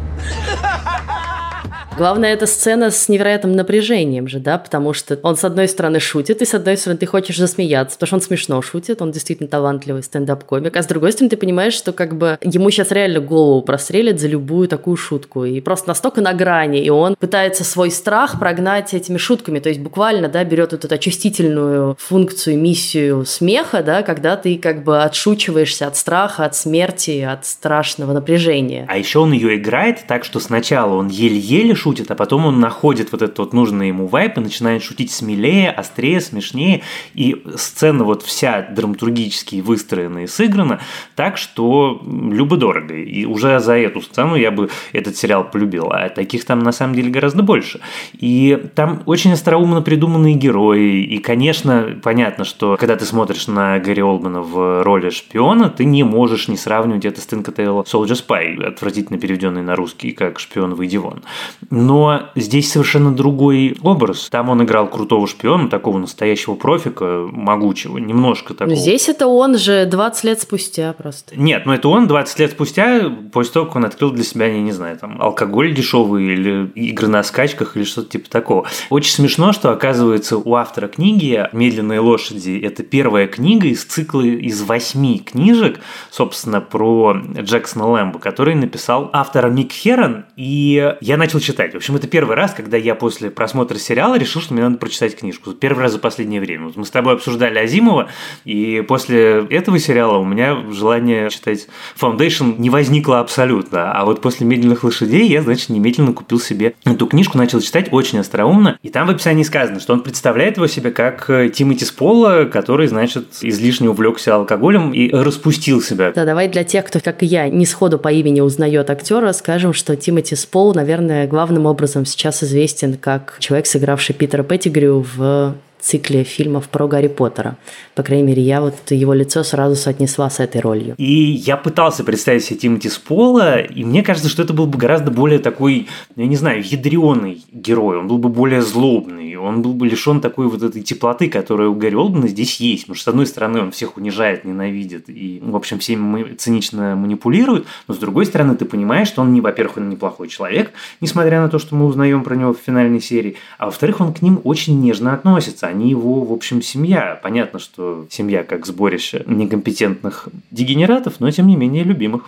Главное, 1.98 2.34
эта 2.34 2.48
сцена 2.48 2.90
с 2.90 3.10
невероятным 3.10 3.52
напряжением 3.52 4.28
же, 4.28 4.40
да, 4.40 4.58
потому 4.58 4.94
что 4.94 5.20
он, 5.24 5.36
с 5.36 5.44
одной 5.44 5.68
стороны, 5.68 6.00
шутит, 6.00 6.42
и 6.42 6.46
с 6.46 6.54
одной 6.54 6.78
стороны, 6.78 6.98
ты 6.98 7.06
хочешь 7.06 7.38
засмеяться, 7.38 7.98
потому 7.98 8.08
что 8.08 8.16
он 8.16 8.22
смешно 8.22 8.62
шутит, 8.62 9.02
он 9.02 9.12
действительно 9.12 9.50
талантливый 9.50 10.02
стендап-комик, 10.02 10.76
а 10.76 10.84
с 10.84 10.88
другой 10.88 11.12
стороны, 11.12 11.30
ты 11.30 11.38
понимаешь, 11.38 11.74
что 11.74 11.92
как 11.92 12.18
бы 12.18 12.38
ему 12.42 12.72
сейчас 12.72 12.92
реально 12.92 13.20
голову 13.20 13.62
прострелят 13.62 14.20
за 14.20 14.30
любую 14.30 14.70
такую 14.70 14.96
шутку, 14.96 15.44
и 15.44 15.60
просто 15.60 15.90
настолько 15.90 16.22
на 16.22 16.34
грани, 16.34 16.82
и 16.82 16.90
он 16.90 17.16
пытается 17.20 17.66
свой 17.66 17.92
страх 17.92 18.40
прогнать 18.40 18.94
этими 18.94 19.18
шутками, 19.18 19.60
то 19.60 19.70
есть 19.70 19.82
буквально, 19.82 20.30
да, 20.30 20.44
берет 20.46 20.72
вот 20.72 20.86
эту 20.86 20.96
очистительную 20.96 21.98
функцию, 22.00 22.58
миссию 22.58 23.26
смеха, 23.26 23.84
да, 23.84 24.02
когда 24.02 24.38
ты 24.38 24.58
как 24.58 24.86
бы 24.86 25.04
отшучиваешься 25.04 25.88
от 25.88 25.98
страха, 25.98 26.46
от 26.46 26.56
смерти, 26.56 27.20
от 27.20 27.46
страшного 27.46 28.14
напряжения. 28.14 28.86
А 28.88 28.98
еще 28.98 29.20
он 29.20 29.34
ее 29.34 29.58
играет 29.58 30.00
так, 30.08 30.24
что 30.24 30.40
сначала 30.40 30.96
он 30.96 31.10
еле-еле 31.10 31.76
шутит, 31.82 32.12
а 32.12 32.16
потом 32.16 32.46
он 32.46 32.60
находит 32.60 33.12
вот 33.12 33.22
этот 33.22 33.40
вот 33.40 33.54
нужный 33.54 33.88
ему 33.88 34.08
вайп 34.08 34.38
и 34.38 34.42
начинает 34.42 34.84
шутить 34.84 35.12
смелее, 35.12 35.72
острее, 35.72 36.22
смешнее. 36.22 36.82
И 37.16 37.44
сцена 37.56 38.04
вот 38.04 38.22
вся 38.22 38.62
драматургически 38.62 39.62
выстроена 39.62 40.24
и 40.24 40.28
сыграна 40.28 40.80
так, 41.16 41.38
что 41.38 42.02
любо-дорого. 42.06 42.94
И 42.94 43.26
уже 43.26 43.60
за 43.60 43.78
эту 43.78 44.02
сцену 44.02 44.36
я 44.36 44.52
бы 44.52 44.70
этот 44.94 45.18
сериал 45.18 45.50
полюбил. 45.50 45.92
А 45.92 46.10
таких 46.10 46.46
там 46.46 46.60
на 46.60 46.72
самом 46.72 46.96
деле 46.96 47.10
гораздо 47.10 47.42
больше. 47.42 47.80
И 48.14 48.62
там 48.76 49.02
очень 49.06 49.34
остроумно 49.34 49.82
придуманные 49.82 50.36
герои. 50.36 51.04
И, 51.04 51.18
конечно, 51.18 52.00
понятно, 52.04 52.46
что 52.46 52.78
когда 52.78 52.96
ты 52.96 53.06
смотришь 53.06 53.48
на 53.48 53.80
Гарри 53.80 54.02
Олдмана 54.02 54.42
в 54.42 54.84
роли 54.84 55.10
шпиона, 55.10 55.70
ты 55.70 55.86
не 55.86 56.04
можешь 56.04 56.48
не 56.48 56.58
сравнивать 56.58 57.06
это 57.06 57.22
с 57.22 57.26
Тинкотейл 57.26 57.82
Soldier 57.82 58.20
Spy, 58.28 58.64
отвратительно 58.64 59.20
переведенный 59.20 59.64
на 59.64 59.76
русский 59.76 60.12
как 60.12 60.40
«Шпион, 60.40 60.76
выйди 60.76 60.98
вон». 60.98 61.24
Но 61.72 62.30
здесь 62.36 62.72
совершенно 62.72 63.16
другой 63.16 63.78
образ. 63.82 64.30
Там 64.30 64.50
он 64.50 64.64
играл 64.64 64.88
крутого 64.88 65.26
шпиона, 65.28 65.70
такого 65.70 65.98
настоящего 65.98 66.56
профика, 66.56 67.28
могучего, 67.32 67.98
немножко 67.98 68.54
такого. 68.54 68.76
Здесь 68.76 69.10
это 69.10 69.28
он 69.28 69.58
же 69.58 69.86
20 69.86 70.24
лет 70.26 70.42
спустя 70.42 70.94
просто. 70.94 71.40
Нет, 71.40 71.66
ну 71.66 71.74
это 71.74 71.88
он 71.88 72.08
20 72.08 72.40
лет 72.40 72.52
спустя, 72.52 73.10
после 73.32 73.54
того, 73.54 73.66
как 73.66 73.78
он 73.78 73.86
открыл 73.86 74.12
для 74.12 74.24
себя, 74.24 74.48
я 74.48 74.62
не 74.62 74.72
знаю, 74.72 74.98
там, 74.98 75.22
алкоголь 75.22 75.74
дешевый 75.74 76.26
или 76.26 76.68
игры 76.76 77.08
на 77.08 77.24
скачках 77.24 77.78
или 77.78 77.84
что-то 77.84 78.10
типа 78.10 78.30
такого. 78.30 78.68
Очень 78.90 79.14
смешно, 79.14 79.54
что 79.54 79.72
оказывается 79.72 80.38
у 80.38 80.56
автора 80.56 80.88
книги 80.88 81.48
«Медленные 81.54 82.00
лошади» 82.00 82.60
это 82.62 82.84
первая 82.84 83.28
книга 83.28 83.68
из 83.68 83.84
цикла 83.86 84.22
из 84.22 84.62
восьми 84.62 85.20
книжек, 85.20 85.80
собственно, 86.10 86.62
про 86.62 87.16
Джексона 87.40 87.90
Лэмбо, 87.90 88.20
который 88.20 88.56
написал 88.56 89.10
автор 89.14 89.50
Мик 89.50 89.72
Херон, 89.72 90.26
и 90.36 90.96
я 91.02 91.18
начал 91.18 91.40
читать. 91.40 91.61
В 91.70 91.76
общем, 91.76 91.96
это 91.96 92.08
первый 92.08 92.36
раз, 92.36 92.54
когда 92.54 92.78
я 92.78 92.96
после 92.96 93.30
просмотра 93.30 93.78
сериала 93.78 94.18
решил, 94.18 94.42
что 94.42 94.54
мне 94.54 94.64
надо 94.64 94.78
прочитать 94.78 95.16
книжку. 95.16 95.52
Первый 95.52 95.82
раз 95.82 95.94
за 95.94 96.00
последнее 96.00 96.42
время. 96.42 96.66
Вот 96.66 96.78
мы 96.78 96.86
с 96.86 96.90
тобой 96.90 97.14
обсуждали 97.14 97.60
Азимова, 97.60 98.10
и 98.46 98.84
после 98.88 99.46
этого 99.50 99.78
сериала 99.80 100.18
у 100.18 100.26
меня 100.26 100.58
желание 100.72 101.30
читать 101.30 101.68
Foundation 102.00 102.58
не 102.58 102.70
возникло 102.70 103.20
абсолютно. 103.20 103.92
А 103.92 104.06
вот 104.06 104.22
после 104.22 104.46
«Медленных 104.46 104.84
лошадей» 104.84 105.28
я, 105.28 105.42
значит, 105.42 105.70
немедленно 105.70 106.14
купил 106.14 106.40
себе 106.40 106.74
эту 106.86 107.06
книжку, 107.06 107.38
начал 107.38 107.62
читать 107.62 107.90
очень 107.92 108.20
остроумно. 108.20 108.80
И 108.82 108.90
там 108.90 109.08
в 109.08 109.12
описании 109.12 109.44
сказано, 109.44 109.80
что 109.80 109.94
он 109.94 110.02
представляет 110.02 110.58
его 110.58 110.68
себе 110.68 110.92
как 110.92 111.30
э, 111.30 111.50
Тимоти 111.50 111.86
Спола, 111.86 112.46
который, 112.46 112.88
значит, 112.88 113.28
излишне 113.42 113.90
увлекся 113.90 114.36
алкоголем 114.36 114.92
и 114.94 115.12
распустил 115.12 115.82
себя. 115.82 116.12
Да, 116.14 116.26
давай 116.26 116.48
для 116.48 116.64
тех, 116.64 116.86
кто, 116.86 117.00
как 117.00 117.24
и 117.24 117.26
я, 117.26 117.50
не 117.50 117.66
сходу 117.66 118.00
по 118.00 118.12
имени 118.12 118.42
узнает 118.42 118.90
актера, 118.90 119.32
скажем, 119.34 119.74
что 119.74 119.96
Тимоти 119.96 120.36
Спол, 120.36 120.74
наверное, 120.74 121.28
главным 121.52 121.70
образом 121.70 122.06
сейчас 122.06 122.44
известен 122.44 122.96
как 122.96 123.36
человек, 123.40 123.68
сыгравший 123.68 124.16
Питера 124.16 124.42
Петтигрю 124.42 125.06
в 125.16 125.56
цикле 125.82 126.24
фильмов 126.24 126.70
про 126.70 126.88
Гарри 126.88 127.08
Поттера. 127.08 127.58
По 127.96 128.04
крайней 128.04 128.28
мере, 128.28 128.42
я 128.42 128.62
вот 128.62 128.76
его 128.90 129.14
лицо 129.14 129.44
сразу 129.44 129.76
соотнесла 129.76 130.30
с 130.30 130.40
этой 130.40 130.62
ролью. 130.62 130.96
И 130.98 131.14
я 131.14 131.58
пытался 131.58 132.04
представить 132.04 132.46
себе 132.46 132.60
Тимоти 132.60 132.90
Спола, 132.90 133.60
и 133.60 133.84
мне 133.84 134.04
кажется, 134.04 134.30
что 134.30 134.44
это 134.44 134.54
был 134.54 134.68
бы 134.68 134.78
гораздо 134.78 135.12
более 135.12 135.40
такой, 135.40 135.88
я 136.16 136.26
не 136.26 136.36
знаю, 136.36 136.64
ядреный 136.64 137.44
герой. 137.52 137.98
Он 137.98 138.08
был 138.08 138.18
бы 138.18 138.30
более 138.30 138.62
злобный, 138.62 139.36
он 139.36 139.62
был 139.62 139.74
бы 139.74 139.88
лишен 139.88 140.22
такой 140.22 140.48
вот 140.48 140.62
этой 140.62 140.82
теплоты, 140.82 141.30
которая 141.30 141.68
у 141.68 141.76
Гарри 141.76 141.96
Олдмана 141.96 142.28
здесь 142.28 142.60
есть. 142.60 142.84
Потому 142.84 142.96
что, 142.96 143.04
с 143.04 143.08
одной 143.08 143.26
стороны, 143.26 143.62
он 143.62 143.72
всех 143.72 143.98
унижает, 143.98 144.46
ненавидит 144.46 145.10
и, 145.10 145.42
в 145.44 145.56
общем, 145.56 145.80
всеми 145.80 146.34
цинично 146.36 146.96
манипулирует, 146.96 147.66
но, 147.88 147.94
с 147.94 147.98
другой 147.98 148.26
стороны, 148.26 148.56
ты 148.56 148.66
понимаешь, 148.66 149.08
что 149.08 149.22
он, 149.22 149.34
не, 149.34 149.42
во-первых, 149.42 149.78
он 149.78 149.90
неплохой 149.90 150.28
человек, 150.28 150.72
несмотря 151.00 151.42
на 151.42 151.50
то, 151.50 151.60
что 151.60 151.76
мы 151.76 151.86
узнаем 151.86 152.24
про 152.24 152.36
него 152.36 152.54
в 152.54 152.58
финальной 152.58 153.02
серии, 153.02 153.36
а 153.58 153.66
во-вторых, 153.66 154.00
он 154.02 154.14
к 154.14 154.22
ним 154.22 154.40
очень 154.44 154.80
нежно 154.80 155.14
относится 155.14 155.68
они 155.72 155.90
его, 155.90 156.24
в 156.24 156.32
общем, 156.32 156.62
семья. 156.62 157.20
Понятно, 157.22 157.60
что 157.60 158.06
семья 158.10 158.44
как 158.44 158.66
сборище 158.66 159.24
некомпетентных 159.26 160.28
дегенератов, 160.52 161.16
но 161.20 161.32
тем 161.32 161.48
не 161.48 161.56
менее 161.56 161.84
любимых. 161.84 162.28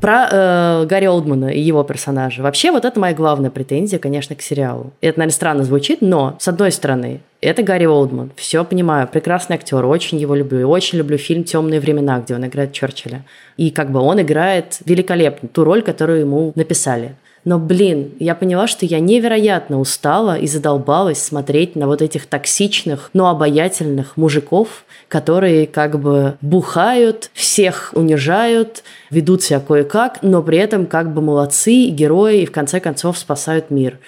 Про 0.00 0.28
э, 0.30 0.86
Гарри 0.86 1.06
Олдмана 1.06 1.50
и 1.50 1.60
его 1.60 1.82
персонажа. 1.84 2.42
Вообще, 2.42 2.70
вот 2.70 2.86
это 2.86 2.98
моя 2.98 3.14
главная 3.14 3.50
претензия, 3.50 3.98
конечно, 3.98 4.34
к 4.34 4.40
сериалу. 4.40 4.92
Это, 5.02 5.18
наверное, 5.18 5.34
странно 5.34 5.64
звучит, 5.64 6.00
но, 6.00 6.36
с 6.38 6.48
одной 6.48 6.72
стороны, 6.72 7.20
это 7.42 7.62
Гарри 7.62 7.84
Олдман. 7.84 8.32
Все 8.34 8.64
понимаю. 8.64 9.06
Прекрасный 9.08 9.56
актер. 9.56 9.84
Очень 9.84 10.18
его 10.18 10.34
люблю. 10.34 10.60
И 10.60 10.64
очень 10.64 10.98
люблю 10.98 11.18
фильм 11.18 11.44
«Темные 11.44 11.80
времена», 11.80 12.18
где 12.18 12.34
он 12.34 12.46
играет 12.46 12.72
Черчилля. 12.72 13.24
И 13.58 13.70
как 13.70 13.90
бы 13.90 14.00
он 14.00 14.20
играет 14.22 14.78
великолепно 14.86 15.48
ту 15.48 15.64
роль, 15.64 15.82
которую 15.82 16.20
ему 16.20 16.52
написали. 16.54 17.14
Но, 17.44 17.58
блин, 17.58 18.12
я 18.18 18.34
поняла, 18.34 18.66
что 18.66 18.84
я 18.84 19.00
невероятно 19.00 19.80
устала 19.80 20.36
и 20.36 20.46
задолбалась 20.46 21.22
смотреть 21.22 21.74
на 21.74 21.86
вот 21.86 22.02
этих 22.02 22.26
токсичных, 22.26 23.10
но 23.14 23.28
обаятельных 23.30 24.16
мужиков, 24.18 24.84
которые 25.08 25.66
как 25.66 25.98
бы 25.98 26.36
бухают, 26.42 27.30
всех 27.32 27.92
унижают, 27.94 28.82
ведут 29.10 29.42
себя 29.42 29.60
кое-как, 29.60 30.22
но 30.22 30.42
при 30.42 30.58
этом 30.58 30.86
как 30.86 31.14
бы 31.14 31.22
молодцы, 31.22 31.86
герои 31.86 32.42
и 32.42 32.46
в 32.46 32.52
конце 32.52 32.78
концов 32.78 33.16
спасают 33.16 33.70
мир 33.70 33.98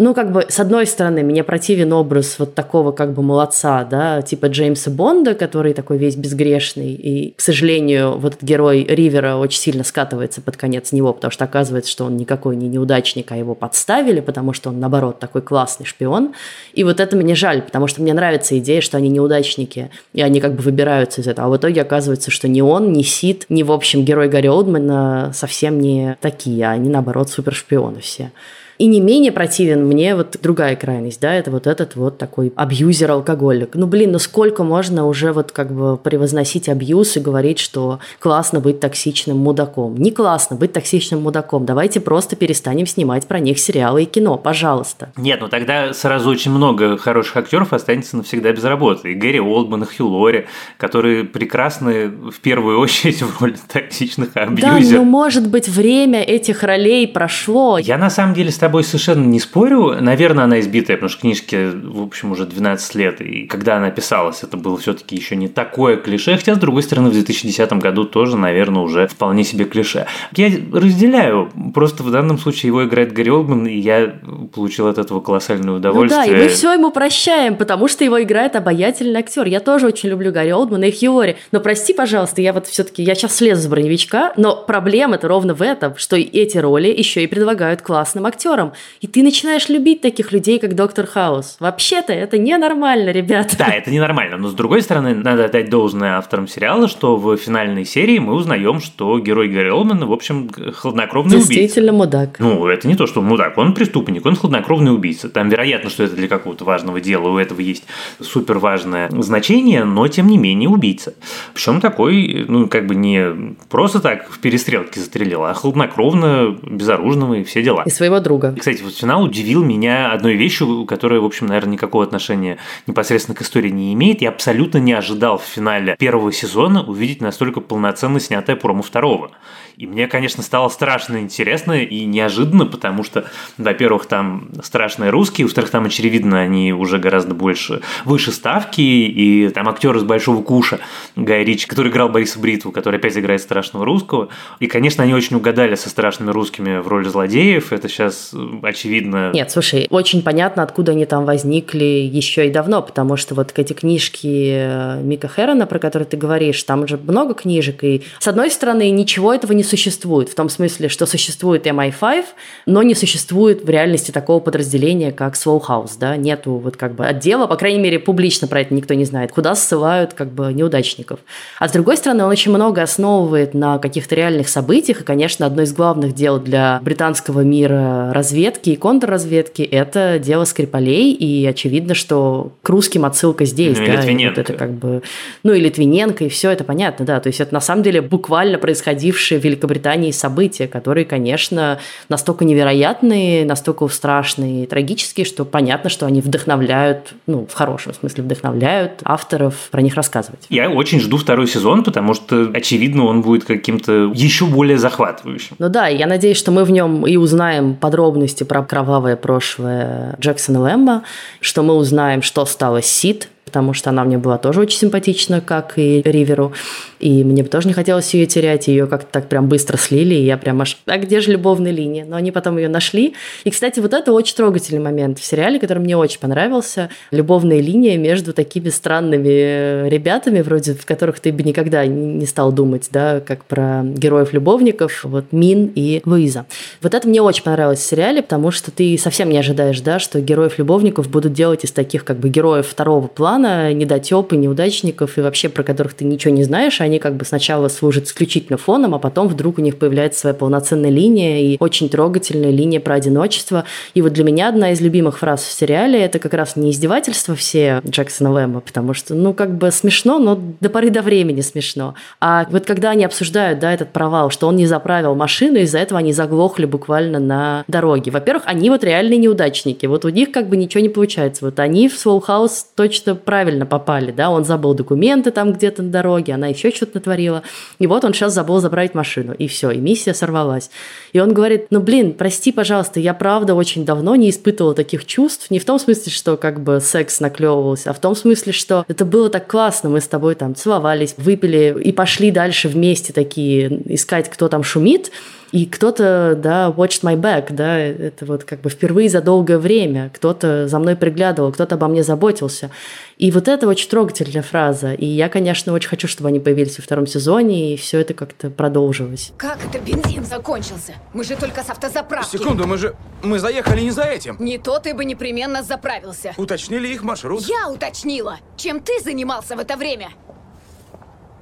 ну, 0.00 0.14
как 0.14 0.30
бы, 0.30 0.46
с 0.48 0.60
одной 0.60 0.86
стороны, 0.86 1.24
мне 1.24 1.42
противен 1.42 1.92
образ 1.92 2.38
вот 2.38 2.54
такого 2.54 2.92
как 2.92 3.14
бы 3.14 3.22
молодца, 3.22 3.82
да, 3.82 4.22
типа 4.22 4.46
Джеймса 4.46 4.92
Бонда, 4.92 5.34
который 5.34 5.74
такой 5.74 5.98
весь 5.98 6.14
безгрешный, 6.14 6.92
и, 6.92 7.34
к 7.36 7.40
сожалению, 7.40 8.16
вот 8.16 8.34
этот 8.34 8.44
герой 8.44 8.84
Ривера 8.88 9.34
очень 9.34 9.58
сильно 9.58 9.82
скатывается 9.82 10.40
под 10.40 10.56
конец 10.56 10.92
него, 10.92 11.12
потому 11.12 11.32
что 11.32 11.44
оказывается, 11.44 11.90
что 11.90 12.04
он 12.04 12.16
никакой 12.16 12.54
не 12.54 12.68
неудачник, 12.68 13.32
а 13.32 13.36
его 13.36 13.56
подставили, 13.56 14.20
потому 14.20 14.52
что 14.52 14.68
он, 14.68 14.78
наоборот, 14.78 15.18
такой 15.18 15.42
классный 15.42 15.84
шпион. 15.84 16.32
И 16.74 16.84
вот 16.84 17.00
это 17.00 17.16
мне 17.16 17.34
жаль, 17.34 17.62
потому 17.62 17.88
что 17.88 18.00
мне 18.00 18.14
нравится 18.14 18.56
идея, 18.60 18.80
что 18.80 18.98
они 18.98 19.08
неудачники, 19.08 19.90
и 20.12 20.22
они 20.22 20.40
как 20.40 20.54
бы 20.54 20.62
выбираются 20.62 21.22
из 21.22 21.26
этого. 21.26 21.48
А 21.48 21.50
в 21.50 21.56
итоге 21.56 21.82
оказывается, 21.82 22.30
что 22.30 22.46
ни 22.46 22.60
он, 22.60 22.92
ни 22.92 23.02
Сид, 23.02 23.46
ни, 23.48 23.64
в 23.64 23.72
общем, 23.72 24.04
герой 24.04 24.28
Гарри 24.28 24.46
Олдмана 24.46 25.32
совсем 25.34 25.80
не 25.80 26.16
такие, 26.20 26.68
а 26.68 26.70
они, 26.70 26.88
наоборот, 26.88 27.30
супершпионы 27.30 27.98
все. 27.98 28.30
И 28.78 28.86
не 28.86 29.00
менее 29.00 29.32
противен 29.32 29.84
мне 29.84 30.14
вот 30.14 30.36
другая 30.40 30.76
крайность, 30.76 31.20
да, 31.20 31.34
это 31.34 31.50
вот 31.50 31.66
этот 31.66 31.96
вот 31.96 32.16
такой 32.16 32.52
абьюзер-алкоголик. 32.54 33.70
Ну, 33.74 33.88
блин, 33.88 34.12
ну 34.12 34.20
сколько 34.20 34.62
можно 34.62 35.06
уже 35.06 35.32
вот 35.32 35.50
как 35.50 35.72
бы 35.72 35.96
превозносить 35.96 36.68
абьюз 36.68 37.16
и 37.16 37.20
говорить, 37.20 37.58
что 37.58 37.98
классно 38.20 38.60
быть 38.60 38.78
токсичным 38.78 39.36
мудаком. 39.38 39.96
Не 39.96 40.12
классно 40.12 40.54
быть 40.54 40.72
токсичным 40.72 41.22
мудаком. 41.22 41.66
Давайте 41.66 42.00
просто 42.00 42.36
перестанем 42.36 42.86
снимать 42.86 43.26
про 43.26 43.40
них 43.40 43.58
сериалы 43.58 44.04
и 44.04 44.06
кино, 44.06 44.38
пожалуйста. 44.38 45.10
Нет, 45.16 45.40
ну 45.40 45.48
тогда 45.48 45.92
сразу 45.92 46.30
очень 46.30 46.52
много 46.52 46.98
хороших 46.98 47.36
актеров 47.36 47.72
останется 47.72 48.16
навсегда 48.16 48.52
без 48.52 48.62
работы. 48.62 49.10
И 49.10 49.14
Гэри 49.14 49.40
Олдман, 49.40 49.82
и 49.82 49.86
Хью 49.86 50.06
Лори, 50.06 50.46
которые 50.76 51.24
прекрасны 51.24 52.08
в 52.08 52.38
первую 52.40 52.78
очередь 52.78 53.22
в 53.22 53.42
роли 53.42 53.56
токсичных 53.66 54.36
абьюзеров. 54.36 54.88
Да, 54.88 54.96
ну 54.98 55.04
может 55.04 55.48
быть 55.48 55.68
время 55.68 56.22
этих 56.22 56.62
ролей 56.62 57.08
прошло. 57.08 57.78
Я 57.78 57.98
на 57.98 58.08
самом 58.08 58.34
деле 58.34 58.52
с 58.52 58.58
тобой 58.58 58.67
совершенно 58.82 59.24
не 59.24 59.40
спорю. 59.40 59.96
Наверное, 60.00 60.44
она 60.44 60.60
избитая, 60.60 60.96
потому 60.96 61.10
что 61.10 61.20
книжке, 61.20 61.70
в 61.70 62.02
общем, 62.02 62.32
уже 62.32 62.46
12 62.46 62.94
лет. 62.94 63.20
И 63.20 63.46
когда 63.46 63.76
она 63.76 63.90
писалась, 63.90 64.42
это 64.42 64.56
было 64.56 64.78
все-таки 64.78 65.16
еще 65.16 65.36
не 65.36 65.48
такое 65.48 65.96
клише. 65.96 66.36
Хотя, 66.36 66.54
с 66.54 66.58
другой 66.58 66.82
стороны, 66.82 67.10
в 67.10 67.12
2010 67.12 67.72
году 67.74 68.04
тоже, 68.04 68.36
наверное, 68.36 68.82
уже 68.82 69.06
вполне 69.06 69.44
себе 69.44 69.64
клише. 69.64 70.06
Я 70.36 70.50
разделяю. 70.72 71.50
Просто 71.74 72.02
в 72.02 72.10
данном 72.10 72.38
случае 72.38 72.68
его 72.68 72.84
играет 72.84 73.12
Гарри 73.12 73.30
Олдман, 73.30 73.66
и 73.66 73.78
я 73.78 74.14
получил 74.54 74.86
от 74.86 74.98
этого 74.98 75.20
колоссальное 75.20 75.74
удовольствие. 75.74 76.24
Ну 76.26 76.32
да, 76.32 76.38
и 76.38 76.42
мы 76.42 76.48
все 76.48 76.72
ему 76.72 76.90
прощаем, 76.90 77.56
потому 77.56 77.88
что 77.88 78.04
его 78.04 78.22
играет 78.22 78.56
обаятельный 78.56 79.20
актер. 79.20 79.46
Я 79.46 79.60
тоже 79.60 79.86
очень 79.86 80.08
люблю 80.08 80.32
Гарри 80.32 80.50
Олдмана 80.50 80.84
и 80.84 80.92
Хьюори. 80.92 81.36
Но 81.52 81.60
прости, 81.60 81.92
пожалуйста, 81.92 82.42
я 82.42 82.52
вот 82.52 82.66
все-таки, 82.66 83.02
я 83.02 83.14
сейчас 83.14 83.36
слезу 83.36 83.62
с 83.62 83.66
броневичка, 83.66 84.32
но 84.36 84.56
проблема-то 84.56 85.28
ровно 85.28 85.54
в 85.54 85.62
этом, 85.62 85.96
что 85.96 86.16
эти 86.16 86.58
роли 86.58 86.88
еще 86.88 87.22
и 87.22 87.26
предлагают 87.26 87.82
классным 87.82 88.26
актерам 88.26 88.57
актером, 88.58 88.72
и 89.00 89.06
ты 89.06 89.22
начинаешь 89.22 89.68
любить 89.68 90.00
таких 90.00 90.32
людей, 90.32 90.58
как 90.58 90.74
Доктор 90.74 91.06
Хаус. 91.06 91.56
Вообще-то 91.60 92.12
это 92.12 92.38
ненормально, 92.38 93.10
ребята. 93.10 93.56
Да, 93.58 93.68
это 93.68 93.90
ненормально, 93.90 94.36
но 94.36 94.48
с 94.48 94.54
другой 94.54 94.82
стороны, 94.82 95.14
надо 95.14 95.44
отдать 95.44 95.70
должное 95.70 96.18
авторам 96.18 96.48
сериала, 96.48 96.88
что 96.88 97.16
в 97.16 97.36
финальной 97.36 97.84
серии 97.84 98.18
мы 98.18 98.34
узнаем, 98.34 98.80
что 98.80 99.18
герой 99.18 99.48
Гарри 99.48 99.70
Олмана, 99.70 100.06
в 100.06 100.12
общем, 100.12 100.50
хладнокровный 100.74 101.36
убийца. 101.36 101.52
Действительно 101.52 101.92
мудак. 101.92 102.38
Ну, 102.38 102.66
это 102.66 102.88
не 102.88 102.94
то, 102.94 103.06
что 103.06 103.20
он 103.20 103.26
мудак, 103.26 103.56
он 103.58 103.74
преступник, 103.74 104.26
он 104.26 104.36
хладнокровный 104.36 104.92
убийца. 104.92 105.28
Там 105.28 105.48
вероятно, 105.48 105.90
что 105.90 106.04
это 106.04 106.16
для 106.16 106.28
какого-то 106.28 106.64
важного 106.64 107.00
дела, 107.00 107.28
у 107.28 107.38
этого 107.38 107.60
есть 107.60 107.84
супер 108.20 108.58
важное 108.58 109.08
значение, 109.10 109.84
но 109.84 110.08
тем 110.08 110.26
не 110.26 110.38
менее 110.38 110.68
убийца. 110.68 111.14
Причем 111.54 111.80
такой, 111.80 112.44
ну, 112.48 112.68
как 112.68 112.86
бы 112.86 112.94
не 112.94 113.54
просто 113.68 114.00
так 114.00 114.28
в 114.30 114.38
перестрелке 114.40 115.00
застрелил, 115.00 115.44
а 115.44 115.54
хладнокровно, 115.54 116.56
безоружного 116.62 117.34
и 117.34 117.44
все 117.44 117.62
дела. 117.62 117.82
И 117.86 117.90
своего 117.90 118.20
друга 118.20 118.47
много. 118.48 118.56
И, 118.56 118.60
кстати, 118.60 118.82
вот 118.82 118.94
финал 118.96 119.22
удивил 119.24 119.64
меня 119.64 120.12
одной 120.12 120.34
вещью, 120.34 120.84
которая, 120.86 121.20
в 121.20 121.24
общем, 121.24 121.46
наверное, 121.46 121.74
никакого 121.74 122.04
отношения 122.04 122.58
непосредственно 122.86 123.34
к 123.34 123.42
истории 123.42 123.70
не 123.70 123.92
имеет. 123.94 124.22
Я 124.22 124.30
абсолютно 124.30 124.78
не 124.78 124.92
ожидал 124.92 125.38
в 125.38 125.44
финале 125.44 125.96
первого 125.98 126.32
сезона 126.32 126.82
увидеть 126.82 127.20
настолько 127.20 127.60
полноценно 127.60 128.20
снятое 128.20 128.56
промо 128.56 128.82
второго. 128.82 129.30
И 129.78 129.86
мне, 129.86 130.08
конечно, 130.08 130.42
стало 130.42 130.68
страшно 130.70 131.18
интересно 131.18 131.84
и 131.84 132.04
неожиданно, 132.04 132.66
потому 132.66 133.04
что, 133.04 133.26
во-первых, 133.58 134.06
там 134.06 134.48
страшные 134.60 135.10
русские, 135.10 135.46
во-вторых, 135.46 135.70
там, 135.70 135.84
очевидно, 135.84 136.40
они 136.40 136.72
уже 136.72 136.98
гораздо 136.98 137.32
больше, 137.32 137.80
выше 138.04 138.32
ставки, 138.32 138.80
и 138.80 139.48
там 139.50 139.68
актер 139.68 139.96
из 139.96 140.02
«Большого 140.02 140.42
куша» 140.42 140.80
Гай 141.14 141.44
Рич, 141.44 141.68
который 141.68 141.92
играл 141.92 142.08
Бориса 142.08 142.40
Бритву, 142.40 142.72
который 142.72 142.98
опять 142.98 143.16
играет 143.16 143.40
страшного 143.40 143.84
русского. 143.84 144.30
И, 144.58 144.66
конечно, 144.66 145.04
они 145.04 145.14
очень 145.14 145.36
угадали 145.36 145.76
со 145.76 145.88
страшными 145.88 146.32
русскими 146.32 146.78
в 146.78 146.88
роли 146.88 147.08
злодеев. 147.08 147.72
Это 147.72 147.88
сейчас 147.88 148.34
очевидно. 148.64 149.30
Нет, 149.32 149.48
слушай, 149.52 149.86
очень 149.90 150.24
понятно, 150.24 150.64
откуда 150.64 150.90
они 150.90 151.06
там 151.06 151.24
возникли 151.24 151.84
еще 151.84 152.48
и 152.48 152.50
давно, 152.50 152.82
потому 152.82 153.16
что 153.16 153.36
вот 153.36 153.56
эти 153.56 153.74
книжки 153.74 154.50
э, 154.54 155.02
Мика 155.04 155.28
Хэрона, 155.28 155.66
про 155.68 155.78
которые 155.78 156.08
ты 156.08 156.16
говоришь, 156.16 156.60
там 156.64 156.88
же 156.88 156.96
много 156.96 157.34
книжек, 157.34 157.84
и 157.84 158.02
с 158.18 158.26
одной 158.26 158.50
стороны, 158.50 158.90
ничего 158.90 159.32
этого 159.32 159.52
не 159.52 159.67
существует. 159.68 160.28
В 160.28 160.34
том 160.34 160.48
смысле, 160.48 160.88
что 160.88 161.06
существует 161.06 161.66
MI5, 161.66 162.24
но 162.66 162.82
не 162.82 162.94
существует 162.94 163.64
в 163.64 163.68
реальности 163.68 164.10
такого 164.10 164.40
подразделения, 164.40 165.12
как 165.12 165.34
Slow 165.34 165.62
House, 165.66 165.92
да, 165.98 166.16
нету 166.16 166.54
вот 166.54 166.76
как 166.76 166.94
бы 166.94 167.06
отдела, 167.06 167.46
по 167.46 167.56
крайней 167.56 167.78
мере, 167.78 167.98
публично 167.98 168.48
про 168.48 168.60
это 168.62 168.74
никто 168.74 168.94
не 168.94 169.04
знает, 169.04 169.32
куда 169.32 169.54
ссылают 169.54 170.14
как 170.14 170.32
бы 170.32 170.52
неудачников. 170.52 171.20
А 171.58 171.68
с 171.68 171.72
другой 171.72 171.96
стороны, 171.96 172.24
он 172.24 172.30
очень 172.30 172.50
много 172.50 172.82
основывает 172.82 173.54
на 173.54 173.78
каких-то 173.78 174.14
реальных 174.14 174.48
событиях, 174.48 175.02
и, 175.02 175.04
конечно, 175.04 175.46
одно 175.46 175.62
из 175.62 175.72
главных 175.72 176.14
дел 176.14 176.40
для 176.40 176.80
британского 176.82 177.40
мира 177.40 178.12
разведки 178.12 178.70
и 178.70 178.76
контрразведки– 178.76 179.62
это 179.62 180.18
дело 180.18 180.44
Скрипалей, 180.44 181.12
и 181.12 181.46
очевидно, 181.46 181.94
что 181.94 182.52
к 182.62 182.68
русским 182.68 183.04
отсылка 183.04 183.44
здесь, 183.44 183.78
ну, 183.78 183.86
да, 183.86 183.92
Литвиненко. 183.92 184.30
вот 184.30 184.38
это 184.38 184.58
как 184.58 184.72
бы, 184.72 185.02
ну 185.42 185.52
и 185.52 185.60
Литвиненко, 185.60 186.24
и 186.24 186.28
все 186.28 186.50
это 186.50 186.64
понятно, 186.64 187.04
да, 187.04 187.20
то 187.20 187.28
есть 187.28 187.40
это 187.40 187.52
на 187.54 187.60
самом 187.60 187.82
деле 187.82 188.00
буквально 188.00 188.58
происходившие 188.58 189.40
в 189.40 189.44
Великобритании 189.58 190.12
события, 190.12 190.68
которые, 190.68 191.04
конечно, 191.04 191.80
настолько 192.08 192.44
невероятные, 192.44 193.44
настолько 193.44 193.88
страшные 193.88 194.64
и 194.64 194.66
трагические, 194.66 195.26
что 195.26 195.44
понятно, 195.44 195.90
что 195.90 196.06
они 196.06 196.20
вдохновляют, 196.20 197.14
ну, 197.26 197.46
в 197.46 197.54
хорошем 197.54 197.92
смысле 197.94 198.22
вдохновляют 198.22 199.00
авторов 199.02 199.68
про 199.70 199.82
них 199.82 199.94
рассказывать. 199.94 200.46
Я 200.48 200.70
очень 200.70 201.00
жду 201.00 201.16
второй 201.16 201.48
сезон, 201.48 201.82
потому 201.82 202.14
что, 202.14 202.50
очевидно, 202.54 203.04
он 203.04 203.22
будет 203.22 203.44
каким-то 203.44 204.12
еще 204.14 204.46
более 204.46 204.78
захватывающим. 204.78 205.56
Ну 205.58 205.68
да, 205.68 205.88
я 205.88 206.06
надеюсь, 206.06 206.36
что 206.36 206.52
мы 206.52 206.64
в 206.64 206.70
нем 206.70 207.06
и 207.06 207.16
узнаем 207.16 207.74
подробности 207.74 208.44
про 208.44 208.62
кровавое 208.62 209.16
прошлое 209.16 210.16
Джексона 210.20 210.60
Лэмба, 210.60 211.02
что 211.40 211.62
мы 211.62 211.74
узнаем, 211.74 212.22
что 212.22 212.44
стало 212.46 212.80
с 212.80 212.86
Сид, 212.86 213.28
потому 213.48 213.72
что 213.72 213.88
она 213.88 214.04
мне 214.04 214.18
была 214.18 214.36
тоже 214.36 214.60
очень 214.60 214.78
симпатична, 214.78 215.40
как 215.40 215.78
и 215.78 216.02
Риверу. 216.04 216.52
И 217.00 217.24
мне 217.24 217.42
бы 217.42 217.48
тоже 217.48 217.66
не 217.66 217.72
хотелось 217.72 218.12
ее 218.12 218.26
терять, 218.26 218.68
ее 218.68 218.86
как-то 218.86 219.08
так 219.10 219.28
прям 219.28 219.48
быстро 219.48 219.78
слили, 219.78 220.14
и 220.14 220.24
я 220.24 220.36
прям 220.36 220.60
аж, 220.60 220.76
а 220.84 220.98
где 220.98 221.20
же 221.20 221.32
любовная 221.32 221.70
линия? 221.70 222.04
Но 222.04 222.16
они 222.16 222.30
потом 222.30 222.58
ее 222.58 222.68
нашли. 222.68 223.14
И, 223.44 223.50
кстати, 223.50 223.80
вот 223.80 223.94
это 223.94 224.12
очень 224.12 224.36
трогательный 224.36 224.82
момент 224.82 225.18
в 225.18 225.24
сериале, 225.24 225.58
который 225.58 225.78
мне 225.78 225.96
очень 225.96 226.20
понравился. 226.20 226.90
Любовная 227.10 227.60
линия 227.60 227.96
между 227.96 228.34
такими 228.34 228.68
странными 228.68 229.88
ребятами, 229.88 230.42
вроде 230.42 230.74
в 230.74 230.84
которых 230.84 231.20
ты 231.20 231.32
бы 231.32 231.42
никогда 231.42 231.86
не 231.86 232.26
стал 232.26 232.52
думать, 232.52 232.88
да, 232.90 233.20
как 233.20 233.44
про 233.44 233.82
героев-любовников, 233.82 235.04
вот 235.04 235.32
Мин 235.32 235.72
и 235.74 236.02
Луиза. 236.04 236.44
Вот 236.82 236.92
это 236.92 237.08
мне 237.08 237.22
очень 237.22 237.44
понравилось 237.44 237.78
в 237.78 237.88
сериале, 237.88 238.22
потому 238.22 238.50
что 238.50 238.70
ты 238.70 238.98
совсем 238.98 239.30
не 239.30 239.38
ожидаешь, 239.38 239.80
да, 239.80 239.98
что 239.98 240.20
героев-любовников 240.20 241.08
будут 241.08 241.32
делать 241.32 241.64
из 241.64 241.72
таких 241.72 242.04
как 242.04 242.18
бы 242.18 242.28
героев 242.28 242.66
второго 242.66 243.06
плана, 243.06 243.37
недотепы, 243.38 244.36
неудачников 244.36 245.18
и 245.18 245.20
вообще 245.20 245.48
про 245.48 245.62
которых 245.62 245.94
ты 245.94 246.04
ничего 246.04 246.34
не 246.34 246.44
знаешь, 246.44 246.80
они 246.80 246.98
как 246.98 247.16
бы 247.16 247.24
сначала 247.24 247.68
служат 247.68 248.04
исключительно 248.04 248.58
фоном, 248.58 248.94
а 248.94 248.98
потом 248.98 249.28
вдруг 249.28 249.58
у 249.58 249.62
них 249.62 249.78
появляется 249.78 250.20
своя 250.20 250.34
полноценная 250.34 250.90
линия 250.90 251.40
и 251.40 251.56
очень 251.60 251.88
трогательная 251.88 252.50
линия 252.50 252.80
про 252.80 252.94
одиночество. 252.94 253.64
И 253.94 254.02
вот 254.02 254.12
для 254.12 254.24
меня 254.24 254.48
одна 254.48 254.72
из 254.72 254.80
любимых 254.80 255.18
фраз 255.18 255.42
в 255.42 255.52
сериале 255.52 256.00
это 256.00 256.18
как 256.18 256.34
раз 256.34 256.56
не 256.56 256.70
издевательство 256.70 257.34
все 257.34 257.80
Джексона 257.86 258.32
Лэма, 258.32 258.60
потому 258.60 258.94
что, 258.94 259.14
ну, 259.14 259.34
как 259.34 259.56
бы 259.56 259.70
смешно, 259.70 260.18
но 260.18 260.38
до 260.60 260.68
поры 260.68 260.90
до 260.90 261.02
времени 261.02 261.40
смешно. 261.40 261.94
А 262.20 262.46
вот 262.50 262.66
когда 262.66 262.90
они 262.90 263.04
обсуждают, 263.04 263.58
да, 263.58 263.72
этот 263.72 263.90
провал, 263.92 264.30
что 264.30 264.48
он 264.48 264.56
не 264.56 264.66
заправил 264.66 265.14
машину, 265.14 265.58
из-за 265.58 265.78
этого 265.78 265.98
они 265.98 266.12
заглохли 266.12 266.64
буквально 266.64 267.18
на 267.18 267.64
дороге. 267.68 268.10
Во-первых, 268.10 268.44
они 268.46 268.70
вот 268.70 268.84
реальные 268.84 269.18
неудачники. 269.18 269.86
Вот 269.86 270.04
у 270.04 270.08
них 270.08 270.32
как 270.32 270.48
бы 270.48 270.56
ничего 270.56 270.82
не 270.82 270.88
получается. 270.88 271.44
Вот 271.44 271.58
они 271.60 271.88
в 271.88 271.94
Soul 271.94 272.22
House 272.26 272.64
точно 272.74 273.14
правильно 273.28 273.66
попали, 273.66 274.10
да, 274.10 274.30
он 274.30 274.46
забыл 274.46 274.72
документы 274.72 275.30
там 275.32 275.52
где-то 275.52 275.82
на 275.82 275.90
дороге, 275.90 276.32
она 276.32 276.46
еще 276.46 276.70
что-то 276.70 276.92
натворила. 276.94 277.42
И 277.78 277.86
вот 277.86 278.02
он 278.02 278.14
сейчас 278.14 278.32
забыл 278.32 278.58
забрать 278.58 278.94
машину. 278.94 279.34
И 279.34 279.48
все, 279.48 279.70
и 279.70 279.76
миссия 279.76 280.14
сорвалась. 280.14 280.70
И 281.12 281.20
он 281.20 281.34
говорит, 281.34 281.66
ну 281.68 281.80
блин, 281.80 282.14
прости, 282.14 282.52
пожалуйста, 282.52 283.00
я 283.00 283.12
правда 283.12 283.54
очень 283.54 283.84
давно 283.84 284.16
не 284.16 284.30
испытывала 284.30 284.74
таких 284.74 285.04
чувств. 285.04 285.50
Не 285.50 285.58
в 285.58 285.66
том 285.66 285.78
смысле, 285.78 286.10
что 286.10 286.38
как 286.38 286.62
бы 286.62 286.80
секс 286.80 287.20
наклевывался, 287.20 287.90
а 287.90 287.92
в 287.92 288.00
том 288.00 288.16
смысле, 288.16 288.54
что 288.54 288.86
это 288.88 289.04
было 289.04 289.28
так 289.28 289.46
классно. 289.46 289.90
Мы 289.90 290.00
с 290.00 290.08
тобой 290.08 290.34
там 290.34 290.54
целовались, 290.54 291.12
выпили 291.18 291.76
и 291.84 291.92
пошли 291.92 292.30
дальше 292.30 292.68
вместе 292.68 293.12
такие 293.12 293.92
искать, 293.92 294.30
кто 294.30 294.48
там 294.48 294.62
шумит. 294.62 295.10
И 295.50 295.64
кто-то, 295.64 296.34
да, 296.36 296.68
watched 296.68 297.02
my 297.02 297.16
back, 297.16 297.52
да, 297.52 297.78
это 297.78 298.26
вот 298.26 298.44
как 298.44 298.60
бы 298.60 298.68
впервые 298.68 299.08
за 299.08 299.22
долгое 299.22 299.58
время. 299.58 300.10
Кто-то 300.14 300.68
за 300.68 300.78
мной 300.78 300.94
приглядывал, 300.94 301.52
кто-то 301.52 301.76
обо 301.76 301.88
мне 301.88 302.02
заботился. 302.02 302.70
И 303.16 303.30
вот 303.30 303.48
это 303.48 303.66
очень 303.66 303.88
трогательная 303.88 304.42
фраза. 304.42 304.92
И 304.92 305.06
я, 305.06 305.28
конечно, 305.28 305.72
очень 305.72 305.88
хочу, 305.88 306.06
чтобы 306.06 306.28
они 306.28 306.38
появились 306.38 306.78
во 306.78 306.84
втором 306.84 307.06
сезоне, 307.06 307.74
и 307.74 307.76
все 307.76 308.00
это 308.00 308.14
как-то 308.14 308.50
продолжилось. 308.50 309.32
Как 309.38 309.58
это 309.64 309.78
бензин 309.78 310.24
закончился? 310.24 310.94
Мы 311.14 311.24
же 311.24 311.34
только 311.36 311.64
с 311.64 311.70
автозаправки. 311.70 312.36
Секунду, 312.36 312.66
мы 312.66 312.76
же... 312.76 312.94
Мы 313.22 313.38
заехали 313.38 313.80
не 313.80 313.90
за 313.90 314.02
этим. 314.02 314.36
Не 314.38 314.58
то 314.58 314.78
ты 314.78 314.94
бы 314.94 315.04
непременно 315.04 315.62
заправился. 315.62 316.34
Уточнили 316.36 316.88
их 316.88 317.02
маршрут. 317.02 317.42
Я 317.42 317.70
уточнила. 317.70 318.36
Чем 318.56 318.80
ты 318.80 319.00
занимался 319.02 319.56
в 319.56 319.58
это 319.58 319.76
время? 319.76 320.10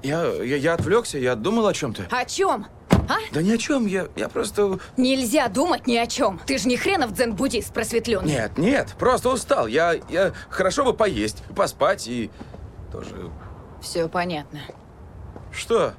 Я, 0.02 0.24
я, 0.42 0.56
я 0.56 0.74
отвлекся, 0.74 1.18
я 1.18 1.34
думал 1.34 1.66
о 1.66 1.74
чем-то. 1.74 2.06
О 2.10 2.24
чем? 2.24 2.66
А? 3.08 3.16
Да 3.32 3.42
ни 3.42 3.50
о 3.50 3.58
чем, 3.58 3.86
я, 3.86 4.08
я 4.16 4.28
просто... 4.28 4.78
Нельзя 4.96 5.48
думать 5.48 5.86
ни 5.86 5.96
о 5.96 6.06
чем. 6.06 6.40
Ты 6.46 6.58
же 6.58 6.68
не 6.68 6.76
хренов 6.76 7.12
дзен-буддист 7.12 7.72
просветленный. 7.72 8.28
Нет, 8.28 8.58
нет, 8.58 8.94
просто 8.98 9.30
устал. 9.30 9.66
Я, 9.66 9.94
я... 10.08 10.32
Хорошо 10.48 10.84
бы 10.84 10.92
поесть, 10.92 11.42
поспать 11.54 12.06
и... 12.08 12.30
Тоже... 12.92 13.30
Все 13.80 14.08
понятно. 14.08 14.60
Что? 15.52 15.94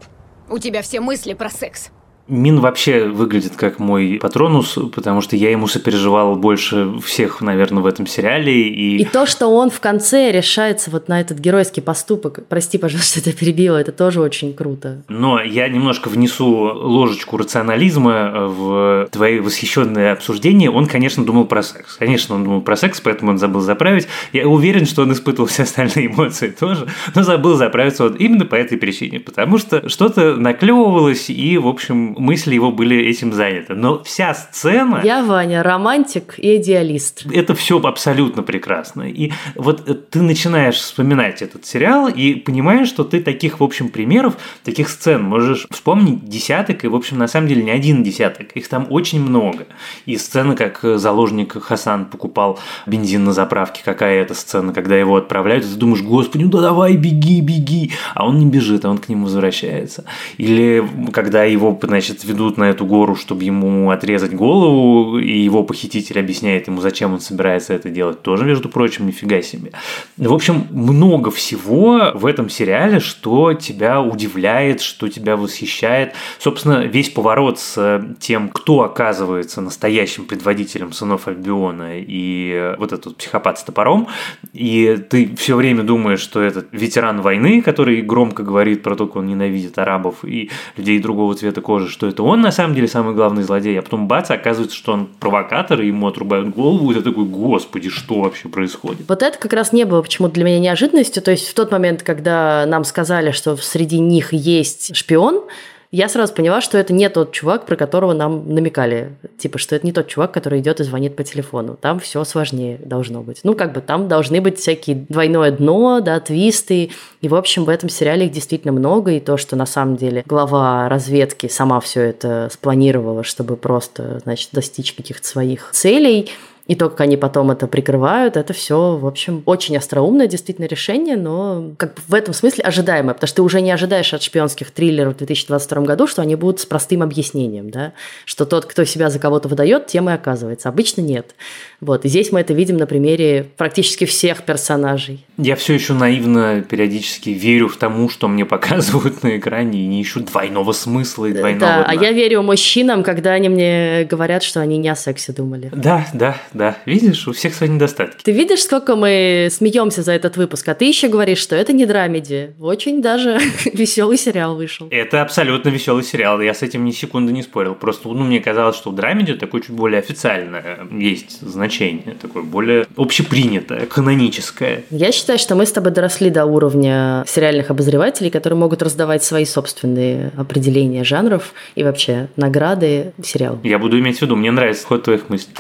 У 0.50 0.60
тебя 0.60 0.82
все 0.82 1.00
мысли 1.00 1.34
про 1.34 1.50
секс. 1.50 1.90
Мин 2.28 2.60
вообще 2.60 3.06
выглядит 3.06 3.56
как 3.56 3.80
мой 3.80 4.20
патронус, 4.22 4.78
потому 4.94 5.22
что 5.22 5.36
я 5.36 5.52
ему 5.52 5.68
сопереживал 5.68 6.36
больше 6.36 7.00
всех, 7.04 7.42
наверное, 7.42 7.82
в 7.82 7.86
этом 7.86 8.06
сериале. 8.06 8.68
И... 8.68 8.98
и 8.98 9.06
то, 9.06 9.26
что 9.26 9.48
он 9.48 9.70
в 9.70 9.80
конце 9.80 10.32
решается 10.32 10.92
вот 10.92 11.08
на 11.08 11.22
этот 11.22 11.40
геройский 11.40 11.82
поступок, 11.82 12.46
прости, 12.48 12.78
пожалуйста, 12.78 13.20
что 13.20 13.30
это 13.30 13.38
перебило, 13.38 13.78
это 13.78 13.92
тоже 13.92 14.20
очень 14.22 14.54
круто. 14.54 15.04
Но 15.08 15.42
я 15.42 15.70
немножко 15.70 16.10
внесу 16.10 16.48
ложечку 16.48 17.38
рационализма 17.38 18.48
в 18.48 19.08
твои 19.12 19.40
восхищенные 19.40 20.12
обсуждения. 20.12 20.70
Он, 20.70 20.86
конечно, 20.88 21.26
думал 21.26 21.46
про 21.46 21.64
секс. 21.64 21.96
Конечно, 21.96 22.36
он 22.36 22.44
думал 22.44 22.62
про 22.62 22.76
секс, 22.76 23.00
поэтому 23.00 23.32
он 23.32 23.38
забыл 23.38 23.62
заправить. 23.62 24.08
Я 24.34 24.48
уверен, 24.48 24.86
что 24.86 25.04
он 25.04 25.14
испытывал 25.14 25.48
все 25.48 25.64
остальные 25.64 26.08
эмоции 26.08 26.50
тоже, 26.50 26.88
но 27.16 27.24
забыл 27.24 27.56
заправиться 27.56 28.04
вот 28.04 28.20
именно 28.20 28.46
по 28.46 28.56
этой 28.56 28.78
причине, 28.78 29.20
потому 29.20 29.58
что 29.58 29.88
что-то 29.88 30.36
наклевывалось, 30.36 31.30
и, 31.30 31.58
в 31.58 31.68
общем, 31.68 32.17
мысли 32.18 32.54
его 32.56 32.72
были 32.72 32.98
этим 32.98 33.34
заняты. 33.34 33.74
Но 33.74 34.04
вся 34.04 34.34
сцена... 34.34 35.02
Я, 35.04 35.24
Ваня, 35.24 35.64
романтик 35.64 36.36
и 36.38 36.58
идеалист. 36.58 37.26
Это 37.32 37.56
все 37.56 37.80
абсолютно 37.80 38.44
прекрасно. 38.44 39.04
И 39.04 39.32
вот 39.56 40.10
ты 40.10 40.22
начинаешь 40.22 40.76
вспоминать 40.76 41.42
этот 41.42 41.66
сериал 41.66 42.08
и 42.08 42.36
понимаешь, 42.36 42.88
что 42.88 43.04
ты 43.04 43.22
таких, 43.22 43.60
в 43.60 43.64
общем, 43.64 43.90
примеров, 43.90 44.38
таких 44.64 44.90
сцен 44.90 45.24
можешь 45.24 45.68
вспомнить 45.70 46.28
десяток, 46.28 46.84
и, 46.84 46.88
в 46.88 46.96
общем, 46.96 47.18
на 47.18 47.28
самом 47.28 47.48
деле 47.48 47.64
не 47.64 47.72
один 47.72 48.04
десяток. 48.04 48.52
Их 48.54 48.68
там 48.68 48.88
очень 48.90 49.22
много. 49.22 49.68
И 50.06 50.18
сцена, 50.18 50.56
как 50.56 50.80
заложник 50.84 51.62
Хасан 51.62 52.06
покупал 52.06 52.60
бензин 52.86 53.24
на 53.24 53.34
заправке, 53.34 53.82
какая 53.84 54.22
это 54.22 54.34
сцена, 54.34 54.74
когда 54.74 54.96
его 54.96 55.18
отправляют, 55.18 55.66
и 55.66 55.70
ты 55.70 55.76
думаешь, 55.76 56.02
господи, 56.02 56.44
ну 56.44 56.50
да 56.50 56.62
давай, 56.62 56.96
беги, 56.96 57.42
беги. 57.42 57.92
А 58.14 58.26
он 58.28 58.40
не 58.40 58.46
бежит, 58.46 58.86
а 58.86 58.90
он 58.90 58.98
к 58.98 59.10
нему 59.10 59.26
возвращается. 59.26 60.06
Или 60.38 60.88
когда 61.12 61.44
его, 61.44 61.78
значит, 61.82 62.07
значит, 62.08 62.24
ведут 62.24 62.58
на 62.58 62.66
эту 62.66 62.86
гору, 62.86 63.16
чтобы 63.16 63.44
ему 63.44 63.92
отрезать 63.92 64.34
голову, 64.34 65.20
и 65.20 65.38
его 65.38 65.64
похититель 65.64 66.20
объясняет 66.20 66.68
ему, 66.68 66.82
зачем 66.82 67.14
он 67.14 67.20
собирается 67.20 67.74
это 67.74 67.90
делать. 67.90 68.22
Тоже, 68.22 68.46
между 68.46 68.70
прочим, 68.70 69.08
нифига 69.08 69.42
себе. 69.42 69.72
В 70.18 70.34
общем, 70.34 70.68
много 70.72 71.32
всего 71.32 72.12
в 72.14 72.26
этом 72.26 72.50
сериале, 72.50 73.00
что 73.00 73.54
тебя 73.54 74.02
удивляет, 74.02 74.82
что 74.82 75.10
тебя 75.10 75.36
восхищает. 75.36 76.14
Собственно, 76.40 76.86
весь 76.86 77.10
поворот 77.10 77.60
с 77.60 78.16
тем, 78.20 78.50
кто 78.50 78.82
оказывается 78.84 79.62
настоящим 79.62 80.26
предводителем 80.26 80.94
сынов 80.94 81.28
Альбиона 81.28 82.00
и 82.00 82.76
вот 82.80 82.94
этот 82.94 83.18
психопат 83.18 83.60
с 83.60 83.64
топором, 83.64 84.08
и 84.54 84.98
ты 85.10 85.36
все 85.38 85.56
время 85.56 85.84
думаешь, 85.84 86.20
что 86.20 86.42
этот 86.42 86.68
ветеран 86.72 87.22
войны, 87.22 87.62
который 87.62 88.02
громко 88.02 88.44
говорит 88.44 88.84
про 88.84 88.96
то, 88.96 89.08
как 89.08 89.18
он 89.18 89.28
ненавидит 89.28 89.78
арабов 89.78 90.24
и 90.24 90.50
людей 90.78 91.00
другого 91.00 91.36
цвета 91.36 91.62
кожи, 91.62 91.90
что 91.98 92.08
это 92.08 92.22
он 92.22 92.42
на 92.42 92.52
самом 92.52 92.76
деле 92.76 92.88
самый 92.88 93.16
главный 93.16 93.42
злодей, 93.42 93.80
а 93.80 93.82
потом 93.82 94.08
бац, 94.08 94.30
оказывается, 94.30 94.78
что 94.78 94.94
он 94.94 95.08
провокатор, 95.20 95.82
и 95.82 95.88
ему 95.88 96.06
отрубают 96.06 96.50
голову, 96.50 96.92
и 96.92 96.94
ты 96.94 97.02
такой, 97.02 97.26
господи, 97.26 97.90
что 97.90 98.22
вообще 98.22 98.50
происходит? 98.50 99.02
Вот 99.08 99.24
это 99.24 99.40
как 99.40 99.52
раз 99.54 99.74
не 99.74 99.84
было 99.84 100.04
почему-то 100.04 100.36
для 100.36 100.44
меня 100.44 100.60
неожиданностью, 100.60 101.24
то 101.24 101.32
есть 101.32 101.48
в 101.48 101.56
тот 101.56 101.72
момент, 101.72 102.04
когда 102.04 102.68
нам 102.68 102.84
сказали, 102.84 103.32
что 103.32 103.58
среди 103.58 103.98
них 103.98 104.32
есть 104.32 104.96
шпион, 104.96 105.46
я 105.92 106.10
сразу 106.10 106.34
поняла, 106.34 106.60
что 106.62 106.78
это 106.78 106.94
не 106.94 107.08
тот 107.10 107.32
чувак, 107.32 107.66
про 107.66 107.76
которого 107.76 108.14
нам 108.14 108.54
намекали. 108.54 109.16
Типа, 109.38 109.58
что 109.58 109.76
это 109.76 109.86
не 109.86 109.94
тот 109.94 110.08
чувак, 110.08 110.34
который 110.34 110.60
идет 110.60 110.80
и 110.80 110.84
звонит 110.84 111.16
по 111.16 111.24
телефону. 111.24 111.78
Там 111.80 112.00
все 112.00 112.24
сложнее 112.26 112.78
должно 112.84 113.22
быть. 113.22 113.40
Ну, 113.44 113.56
как 113.56 113.74
бы 113.74 113.82
там 113.82 114.08
должны 114.08 114.42
быть 114.42 114.60
всякие 114.60 115.06
двойное 115.08 115.52
дно, 115.52 116.02
да, 116.02 116.20
твисты. 116.20 116.92
И, 117.22 117.30
в 117.30 117.36
общем, 117.36 117.64
в 117.64 117.70
этом 117.70 117.90
сериале 117.90 118.26
их 118.26 118.32
действительно 118.32 118.74
много. 118.74 119.12
И 119.12 119.20
то, 119.20 119.38
что 119.38 119.56
на 119.56 119.66
самом 119.66 119.96
деле 119.96 120.24
глава 120.26 120.90
разведки 120.90 121.48
сама 121.48 121.80
все 121.80 122.02
это 122.02 122.50
спланировала, 122.52 123.24
чтобы 123.24 123.56
просто, 123.56 124.20
значит, 124.24 124.50
достичь 124.52 124.94
каких-то 124.94 125.28
своих 125.28 125.70
целей– 125.72 126.30
и 126.68 126.76
то, 126.76 126.90
как 126.90 127.02
они 127.02 127.18
потом 127.18 127.52
это 127.52 127.68
прикрывают, 127.68 128.36
это 128.38 128.54
все, 128.54 128.98
в 128.98 129.06
общем, 129.08 129.42
очень 129.46 129.78
остроумное 129.78 130.28
действительно 130.28 130.66
решение, 130.66 131.16
но 131.16 131.72
как 131.78 131.96
бы 131.96 132.02
в 132.08 132.14
этом 132.14 132.34
смысле 132.34 132.64
ожидаемое, 132.64 133.14
потому 133.14 133.28
что 133.28 133.38
ты 133.38 133.42
уже 133.42 133.62
не 133.62 133.72
ожидаешь 133.72 134.14
от 134.14 134.22
шпионских 134.22 134.72
триллеров 134.72 135.16
в 135.16 135.18
2022 135.18 135.82
году, 135.84 136.08
что 136.08 136.22
они 136.22 136.36
будут 136.36 136.60
с 136.60 136.66
простым 136.66 137.02
объяснением, 137.04 137.70
да, 137.70 137.94
что 138.26 138.46
тот, 138.46 138.66
кто 138.66 138.84
себя 138.84 139.10
за 139.10 139.20
кого-то 139.20 139.48
выдает, 139.48 139.88
тем 139.88 140.10
и 140.10 140.14
оказывается. 140.14 140.70
Обычно 140.70 141.02
нет. 141.02 141.36
Вот. 141.80 142.06
И 142.06 142.10
здесь 142.10 142.32
мы 142.32 142.42
это 142.42 142.54
видим 142.54 142.78
на 142.78 142.88
примере 142.88 143.46
практически 143.56 144.06
всех 144.06 144.44
персонажей. 144.44 145.26
Я 145.38 145.56
все 145.56 145.74
еще 145.74 145.94
наивно 145.94 146.62
периодически 146.68 147.30
верю 147.30 147.68
в 147.70 147.78
тому, 147.78 148.10
что 148.10 148.28
мне 148.28 148.46
показывают 148.46 149.24
на 149.24 149.38
экране, 149.38 149.84
и 149.84 149.86
не 149.86 150.02
ищу 150.02 150.22
двойного 150.22 150.72
смысла 150.72 151.28
и 151.28 151.34
двойного 151.34 151.60
Да, 151.60 151.84
дна. 151.84 151.86
а 151.88 151.96
я 151.96 152.12
верю 152.12 152.42
мужчинам, 152.42 153.04
когда 153.04 153.32
они 153.32 153.50
мне 153.50 154.06
говорят, 154.10 154.44
что 154.44 154.60
они 154.60 154.78
не 154.78 154.90
о 154.90 154.96
сексе 154.96 155.32
думали. 155.32 155.72
Да, 155.74 156.08
да, 156.14 156.36
да. 156.58 156.78
Видишь, 156.86 157.28
у 157.28 157.34
всех 157.34 157.54
свои 157.54 157.70
недостатки. 157.70 158.24
Ты 158.24 158.32
видишь, 158.32 158.64
сколько 158.64 158.96
мы 158.96 159.48
смеемся 159.52 160.02
за 160.02 160.12
этот 160.14 160.38
выпуск, 160.38 160.68
а 160.68 160.74
ты 160.74 160.86
еще 160.86 161.08
говоришь, 161.08 161.40
что 161.40 161.56
это 161.56 161.72
не 161.72 161.86
драмеди. 161.86 162.54
Очень 162.60 163.02
даже 163.02 163.40
веселый 163.74 164.18
сериал 164.18 164.56
вышел. 164.56 164.88
Это 164.92 165.22
абсолютно 165.22 165.70
веселый 165.70 166.04
сериал, 166.04 166.42
я 166.42 166.54
с 166.54 166.64
этим 166.64 166.84
ни 166.84 166.92
секунды 166.92 167.32
не 167.32 167.44
спорил. 167.44 167.76
Просто 167.76 168.10
ну, 168.10 168.24
мне 168.24 168.40
казалось, 168.40 168.76
что 168.76 168.90
у 168.90 168.94
драмеди 168.94 169.36
такое 169.36 169.62
чуть 169.62 169.72
более 169.72 170.00
официальное 170.00 170.80
есть 170.92 171.42
значение, 171.42 172.16
такое 172.20 172.44
более 172.44 172.86
общепринятое, 172.96 173.86
каноническое. 173.86 174.84
Я 174.90 175.12
считаю, 175.12 175.40
что 175.40 175.56
мы 175.56 175.66
с 175.66 175.72
тобой 175.72 175.92
доросли 175.92 176.30
до 176.30 176.46
уровня 176.46 177.24
сериальных 177.28 177.70
обозревателей, 177.70 178.32
которые 178.32 178.58
могут 178.58 178.82
раздавать 178.82 179.24
свои 179.24 179.46
собственные 179.46 180.32
определения 180.36 181.04
жанров 181.04 181.54
и 181.76 181.84
вообще 181.84 182.30
награды 182.36 183.14
сериалу. 183.24 183.60
Я 183.64 183.80
буду 183.80 184.00
иметь 184.00 184.20
в 184.20 184.22
виду, 184.22 184.36
мне 184.36 184.52
нравится 184.52 184.86
ход 184.86 185.04
твоих 185.04 185.30
мыслей. 185.30 185.54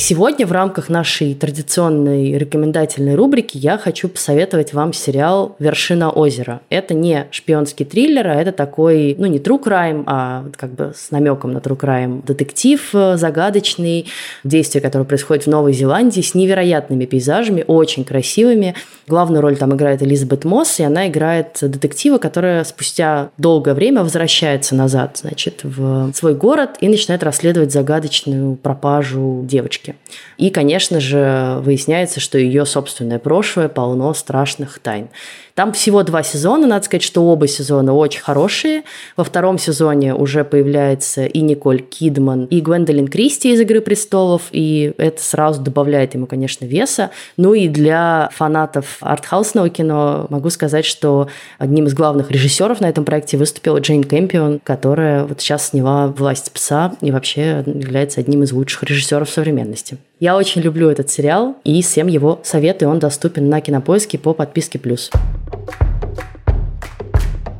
Сегодня 0.00 0.46
в 0.46 0.52
рамках 0.52 0.88
нашей 0.88 1.34
традиционной 1.34 2.38
рекомендательной 2.38 3.16
рубрики 3.16 3.58
я 3.58 3.76
хочу 3.76 4.08
посоветовать 4.08 4.72
вам 4.72 4.94
сериал 4.94 5.56
«Вершина 5.58 6.10
озера». 6.10 6.62
Это 6.70 6.94
не 6.94 7.26
шпионский 7.30 7.84
триллер, 7.84 8.28
а 8.28 8.34
это 8.34 8.50
такой, 8.50 9.14
ну 9.18 9.26
не 9.26 9.38
true 9.38 9.62
crime, 9.62 10.04
а 10.06 10.46
как 10.56 10.72
бы 10.72 10.94
с 10.96 11.10
намеком 11.10 11.52
на 11.52 11.58
true 11.58 11.78
crime 11.78 12.24
детектив 12.26 12.80
э, 12.94 13.18
загадочный, 13.18 14.06
действие, 14.42 14.80
которое 14.80 15.04
происходит 15.04 15.44
в 15.44 15.48
Новой 15.48 15.74
Зеландии 15.74 16.22
с 16.22 16.34
невероятными 16.34 17.04
пейзажами, 17.04 17.62
очень 17.66 18.06
красивыми. 18.06 18.74
Главную 19.06 19.42
роль 19.42 19.58
там 19.58 19.76
играет 19.76 20.02
Элизабет 20.02 20.46
Мосс, 20.46 20.80
и 20.80 20.82
она 20.82 21.08
играет 21.08 21.58
детектива, 21.60 22.16
которая 22.16 22.64
спустя 22.64 23.28
долгое 23.36 23.74
время 23.74 24.02
возвращается 24.02 24.74
назад, 24.74 25.18
значит, 25.18 25.60
в 25.62 26.10
свой 26.14 26.34
город 26.34 26.78
и 26.80 26.88
начинает 26.88 27.22
расследовать 27.22 27.70
загадочную 27.70 28.56
пропажу 28.56 29.44
девочки. 29.46 29.89
И, 30.38 30.50
конечно 30.50 31.00
же, 31.00 31.58
выясняется, 31.62 32.20
что 32.20 32.38
ее 32.38 32.66
собственное 32.66 33.18
прошлое 33.18 33.68
полно 33.68 34.14
страшных 34.14 34.78
тайн. 34.78 35.08
Там 35.54 35.72
всего 35.72 36.02
два 36.02 36.22
сезона, 36.22 36.66
надо 36.66 36.86
сказать, 36.86 37.02
что 37.02 37.26
оба 37.26 37.46
сезона 37.46 37.92
очень 37.94 38.22
хорошие. 38.22 38.84
Во 39.16 39.24
втором 39.24 39.58
сезоне 39.58 40.14
уже 40.14 40.44
появляется 40.44 41.26
и 41.26 41.40
Николь 41.42 41.82
Кидман, 41.82 42.46
и 42.46 42.60
Гвендолин 42.60 43.08
Кристи 43.08 43.52
из 43.52 43.60
«Игры 43.60 43.82
престолов», 43.82 44.44
и 44.52 44.94
это 44.96 45.22
сразу 45.22 45.60
добавляет 45.60 46.14
ему, 46.14 46.26
конечно, 46.26 46.64
веса. 46.64 47.10
Ну 47.36 47.52
и 47.52 47.68
для 47.68 48.30
фанатов 48.32 48.98
артхаусного 49.00 49.68
кино 49.68 50.26
могу 50.30 50.48
сказать, 50.50 50.86
что 50.86 51.28
одним 51.58 51.86
из 51.86 51.94
главных 51.94 52.30
режиссеров 52.30 52.80
на 52.80 52.88
этом 52.88 53.04
проекте 53.04 53.36
выступила 53.36 53.80
Джейн 53.80 54.04
Кэмпион, 54.04 54.60
которая 54.60 55.24
вот 55.24 55.40
сейчас 55.40 55.68
сняла 55.68 56.06
«Власть 56.06 56.52
пса» 56.52 56.94
и 57.00 57.10
вообще 57.10 57.64
является 57.66 58.20
одним 58.20 58.44
из 58.44 58.52
лучших 58.52 58.84
режиссеров 58.84 59.28
современности. 59.28 59.79
Я 60.18 60.36
очень 60.36 60.60
люблю 60.62 60.88
этот 60.88 61.10
сериал 61.10 61.56
и 61.64 61.82
всем 61.82 62.06
его 62.06 62.40
советую. 62.42 62.90
Он 62.90 62.98
доступен 62.98 63.48
на 63.48 63.60
Кинопоиске 63.60 64.18
по 64.18 64.34
подписке 64.34 64.78
«Плюс». 64.78 65.10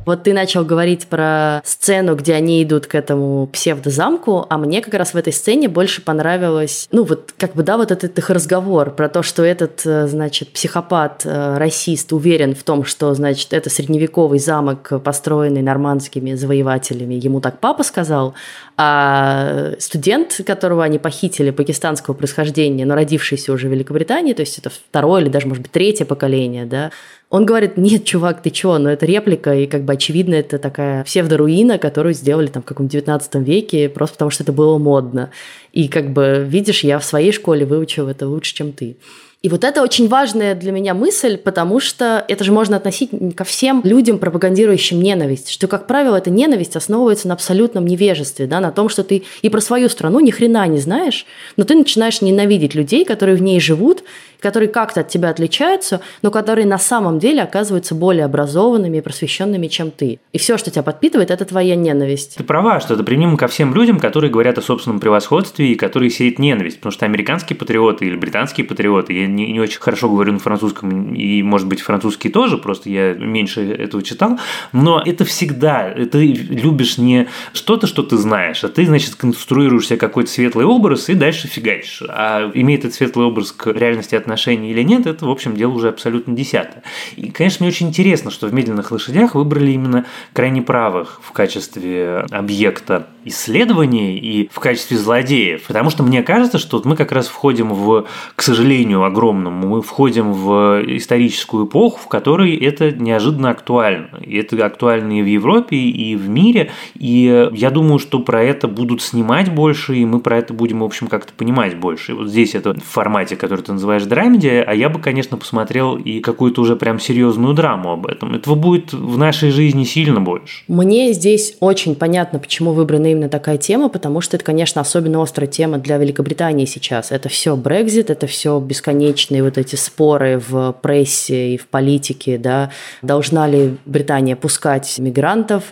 Вот 0.05 0.23
ты 0.23 0.33
начал 0.33 0.65
говорить 0.65 1.07
про 1.07 1.61
сцену, 1.63 2.15
где 2.15 2.33
они 2.33 2.63
идут 2.63 2.87
к 2.87 2.95
этому 2.95 3.47
псевдозамку, 3.47 4.45
а 4.49 4.57
мне 4.57 4.81
как 4.81 4.93
раз 4.95 5.13
в 5.13 5.17
этой 5.17 5.31
сцене 5.31 5.69
больше 5.69 6.01
понравилось, 6.01 6.87
ну 6.91 7.03
вот 7.03 7.33
как 7.37 7.53
бы, 7.53 7.63
да, 7.63 7.77
вот 7.77 7.91
этот 7.91 8.17
их 8.17 8.29
разговор 8.29 8.91
про 8.91 9.09
то, 9.09 9.21
что 9.21 9.43
этот, 9.43 9.81
э, 9.85 10.07
значит, 10.07 10.49
психопат, 10.53 11.21
э, 11.25 11.57
расист 11.57 12.13
уверен 12.13 12.55
в 12.55 12.63
том, 12.63 12.83
что, 12.83 13.13
значит, 13.13 13.53
это 13.53 13.69
средневековый 13.69 14.39
замок, 14.39 14.91
построенный 15.03 15.61
нормандскими 15.61 16.33
завоевателями, 16.33 17.15
ему 17.15 17.39
так 17.39 17.59
папа 17.59 17.83
сказал, 17.83 18.33
а 18.77 19.73
студент, 19.79 20.41
которого 20.45 20.83
они 20.83 20.97
похитили, 20.97 21.51
пакистанского 21.51 22.15
происхождения, 22.15 22.85
но 22.85 22.95
родившийся 22.95 23.53
уже 23.53 23.67
в 23.67 23.71
Великобритании, 23.71 24.33
то 24.33 24.41
есть 24.41 24.57
это 24.57 24.71
второе 24.71 25.21
или 25.21 25.29
даже, 25.29 25.47
может 25.47 25.61
быть, 25.63 25.71
третье 25.71 26.05
поколение, 26.05 26.65
да, 26.65 26.91
он 27.31 27.45
говорит, 27.45 27.77
нет, 27.77 28.03
чувак, 28.03 28.41
ты 28.41 28.49
чё, 28.49 28.77
ну 28.77 28.89
это 28.89 29.05
реплика, 29.05 29.55
и 29.55 29.65
как 29.65 29.85
бы 29.85 29.93
очевидно 29.93 30.35
это 30.35 30.59
такая 30.59 31.05
псевдоруина, 31.05 31.77
которую 31.77 32.13
сделали 32.13 32.47
там 32.47 32.61
в 32.61 32.65
каком-то 32.65 32.91
19 32.91 33.35
веке, 33.35 33.87
просто 33.87 34.15
потому 34.15 34.31
что 34.31 34.43
это 34.43 34.51
было 34.51 34.77
модно. 34.77 35.31
И 35.71 35.87
как 35.87 36.11
бы, 36.11 36.45
видишь, 36.45 36.83
я 36.83 36.99
в 36.99 37.05
своей 37.05 37.31
школе 37.31 37.65
выучил 37.65 38.09
это 38.09 38.27
лучше, 38.27 38.53
чем 38.53 38.73
ты. 38.73 38.97
И 39.41 39.49
вот 39.49 39.63
это 39.63 39.81
очень 39.81 40.07
важная 40.07 40.53
для 40.53 40.71
меня 40.71 40.93
мысль, 40.93 41.35
потому 41.35 41.79
что 41.79 42.23
это 42.27 42.43
же 42.43 42.51
можно 42.51 42.77
относить 42.77 43.09
ко 43.35 43.43
всем 43.43 43.81
людям, 43.83 44.19
пропагандирующим 44.19 45.01
ненависть, 45.01 45.49
что, 45.49 45.67
как 45.67 45.87
правило, 45.87 46.15
эта 46.15 46.29
ненависть 46.29 46.75
основывается 46.75 47.27
на 47.27 47.33
абсолютном 47.33 47.87
невежестве, 47.87 48.45
да, 48.45 48.59
на 48.59 48.71
том, 48.71 48.87
что 48.87 49.03
ты 49.03 49.23
и 49.41 49.49
про 49.49 49.59
свою 49.59 49.89
страну 49.89 50.19
ни 50.19 50.29
хрена 50.29 50.67
не 50.67 50.77
знаешь, 50.77 51.25
но 51.57 51.63
ты 51.63 51.73
начинаешь 51.73 52.21
ненавидеть 52.21 52.75
людей, 52.75 53.03
которые 53.03 53.35
в 53.35 53.41
ней 53.41 53.59
живут, 53.59 54.03
которые 54.41 54.69
как-то 54.69 55.01
от 55.01 55.07
тебя 55.07 55.29
отличаются, 55.29 56.01
но 56.21 56.31
которые 56.31 56.65
на 56.65 56.77
самом 56.77 57.19
деле 57.19 57.43
оказываются 57.43 57.95
более 57.95 58.25
образованными 58.25 58.97
и 58.97 59.01
просвещенными, 59.01 59.67
чем 59.67 59.91
ты. 59.91 60.19
И 60.33 60.37
все, 60.37 60.57
что 60.57 60.71
тебя 60.71 60.83
подпитывает, 60.83 61.31
это 61.31 61.45
твоя 61.45 61.75
ненависть. 61.75 62.35
Ты 62.37 62.43
права, 62.43 62.79
что 62.79 62.95
это 62.95 63.03
применимо 63.03 63.37
ко 63.37 63.47
всем 63.47 63.73
людям, 63.73 63.99
которые 63.99 64.31
говорят 64.31 64.57
о 64.57 64.61
собственном 64.61 64.99
превосходстве 64.99 65.71
и 65.71 65.75
которые 65.75 66.09
сеют 66.09 66.39
ненависть. 66.39 66.77
Потому 66.77 66.91
что 66.91 67.05
американские 67.05 67.55
патриоты 67.55 68.05
или 68.05 68.15
британские 68.15 68.65
патриоты, 68.65 69.13
я 69.13 69.27
не, 69.31 69.51
не 69.51 69.59
очень 69.59 69.79
хорошо 69.79 70.09
говорю 70.09 70.33
на 70.33 70.39
французском, 70.39 71.13
и, 71.13 71.41
может 71.43 71.67
быть, 71.67 71.81
французский 71.81 72.29
тоже, 72.29 72.57
просто 72.57 72.89
я 72.89 73.13
меньше 73.13 73.61
этого 73.61 74.03
читал, 74.03 74.39
но 74.71 75.01
это 75.03 75.25
всегда, 75.25 75.91
ты 75.91 76.27
любишь 76.27 76.97
не 76.97 77.27
что-то, 77.53 77.87
что 77.87 78.03
ты 78.03 78.17
знаешь, 78.17 78.63
а 78.63 78.69
ты, 78.69 78.85
значит, 78.85 79.15
конструируешь 79.15 79.87
себе 79.87 79.97
какой-то 79.97 80.29
светлый 80.29 80.65
образ 80.65 81.09
и 81.09 81.13
дальше 81.13 81.47
фигачишь. 81.47 82.03
А 82.07 82.51
имеет 82.53 82.81
этот 82.81 82.93
светлый 82.93 83.25
образ 83.25 83.51
к 83.51 83.67
реальности 83.67 84.15
отношений 84.15 84.71
или 84.71 84.83
нет, 84.83 85.05
это, 85.05 85.25
в 85.25 85.29
общем, 85.29 85.55
дело 85.55 85.71
уже 85.73 85.89
абсолютно 85.89 86.35
десятое. 86.35 86.83
И, 87.15 87.31
конечно, 87.31 87.63
мне 87.63 87.69
очень 87.69 87.87
интересно, 87.87 88.31
что 88.31 88.47
в 88.47 88.53
«Медленных 88.53 88.91
лошадях» 88.91 89.35
выбрали 89.35 89.71
именно 89.71 90.05
крайне 90.33 90.61
правых 90.61 91.21
в 91.23 91.31
качестве 91.31 92.25
объекта 92.31 93.07
исследований 93.25 94.17
и 94.17 94.49
в 94.51 94.59
качестве 94.59 94.97
злодеев, 94.97 95.63
потому 95.67 95.89
что 95.89 96.03
мне 96.03 96.23
кажется, 96.23 96.57
что 96.57 96.81
мы 96.85 96.95
как 96.95 97.11
раз 97.11 97.27
входим 97.27 97.73
в, 97.73 98.05
к 98.35 98.41
сожалению, 98.41 99.03
огромному, 99.03 99.67
мы 99.67 99.81
входим 99.81 100.33
в 100.33 100.83
историческую 100.87 101.67
эпоху, 101.67 101.99
в 102.03 102.07
которой 102.07 102.55
это 102.55 102.91
неожиданно 102.91 103.49
актуально. 103.49 104.19
И 104.21 104.37
это 104.37 104.65
актуально 104.65 105.19
и 105.19 105.21
в 105.21 105.27
Европе, 105.27 105.77
и 105.77 106.15
в 106.15 106.29
мире, 106.29 106.71
и 106.95 107.49
я 107.53 107.69
думаю, 107.69 107.99
что 107.99 108.19
про 108.19 108.43
это 108.43 108.67
будут 108.67 109.01
снимать 109.01 109.53
больше, 109.53 109.95
и 109.95 110.05
мы 110.05 110.19
про 110.19 110.37
это 110.37 110.53
будем, 110.53 110.79
в 110.79 110.83
общем, 110.83 111.07
как-то 111.07 111.33
понимать 111.33 111.77
больше. 111.77 112.11
И 112.11 112.15
вот 112.15 112.29
здесь 112.29 112.55
это 112.55 112.73
в 112.73 112.83
формате, 112.83 113.35
который 113.35 113.61
ты 113.61 113.73
называешь 113.73 114.03
драмеди, 114.03 114.63
а 114.65 114.73
я 114.73 114.89
бы, 114.89 114.99
конечно, 114.99 115.37
посмотрел 115.37 115.97
и 115.97 116.19
какую-то 116.19 116.61
уже 116.61 116.75
прям 116.75 116.99
серьезную 116.99 117.53
драму 117.53 117.91
об 117.91 118.07
этом. 118.07 118.33
Этого 118.35 118.55
будет 118.55 118.93
в 118.93 119.17
нашей 119.17 119.51
жизни 119.51 119.83
сильно 119.83 120.19
больше. 120.19 120.63
Мне 120.67 121.13
здесь 121.13 121.57
очень 121.59 121.95
понятно, 121.95 122.39
почему 122.39 122.73
выбраны 122.73 123.10
именно 123.11 123.29
такая 123.29 123.57
тема, 123.57 123.89
потому 123.89 124.21
что 124.21 124.37
это, 124.37 124.45
конечно, 124.45 124.81
особенно 124.81 125.21
острая 125.21 125.49
тема 125.49 125.77
для 125.77 125.97
Великобритании 125.97 126.65
сейчас. 126.65 127.11
Это 127.11 127.29
все 127.29 127.55
Брекзит, 127.55 128.09
это 128.09 128.27
все 128.27 128.59
бесконечные 128.59 129.43
вот 129.43 129.57
эти 129.57 129.75
споры 129.75 130.41
в 130.45 130.75
прессе 130.81 131.55
и 131.55 131.57
в 131.57 131.67
политике, 131.67 132.37
да. 132.37 132.71
Должна 133.01 133.47
ли 133.47 133.77
Британия 133.85 134.35
пускать 134.35 134.97
мигрантов, 134.99 135.65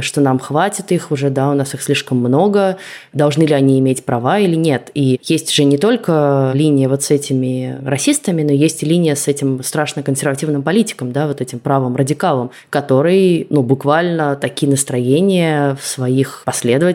что 0.00 0.20
нам 0.20 0.38
хватит 0.38 0.92
их 0.92 1.10
уже, 1.10 1.30
да, 1.30 1.50
у 1.50 1.54
нас 1.54 1.74
их 1.74 1.82
слишком 1.82 2.18
много, 2.18 2.78
должны 3.12 3.44
ли 3.44 3.54
они 3.54 3.78
иметь 3.78 4.04
права 4.04 4.38
или 4.38 4.56
нет. 4.56 4.90
И 4.94 5.20
есть 5.22 5.52
же 5.52 5.64
не 5.64 5.78
только 5.78 6.52
линия 6.54 6.88
вот 6.88 7.02
с 7.02 7.10
этими 7.10 7.78
расистами, 7.84 8.42
но 8.42 8.52
есть 8.52 8.82
и 8.82 8.86
линия 8.86 9.14
с 9.14 9.28
этим 9.28 9.62
страшно 9.62 10.02
консервативным 10.02 10.62
политиком, 10.62 11.12
да, 11.12 11.26
вот 11.26 11.40
этим 11.40 11.58
правым 11.58 11.96
радикалом, 11.96 12.50
который, 12.70 13.46
ну, 13.50 13.62
буквально 13.62 14.36
такие 14.36 14.70
настроения 14.70 15.76
в 15.80 15.86
своих 15.86 16.42
последователях 16.44 16.85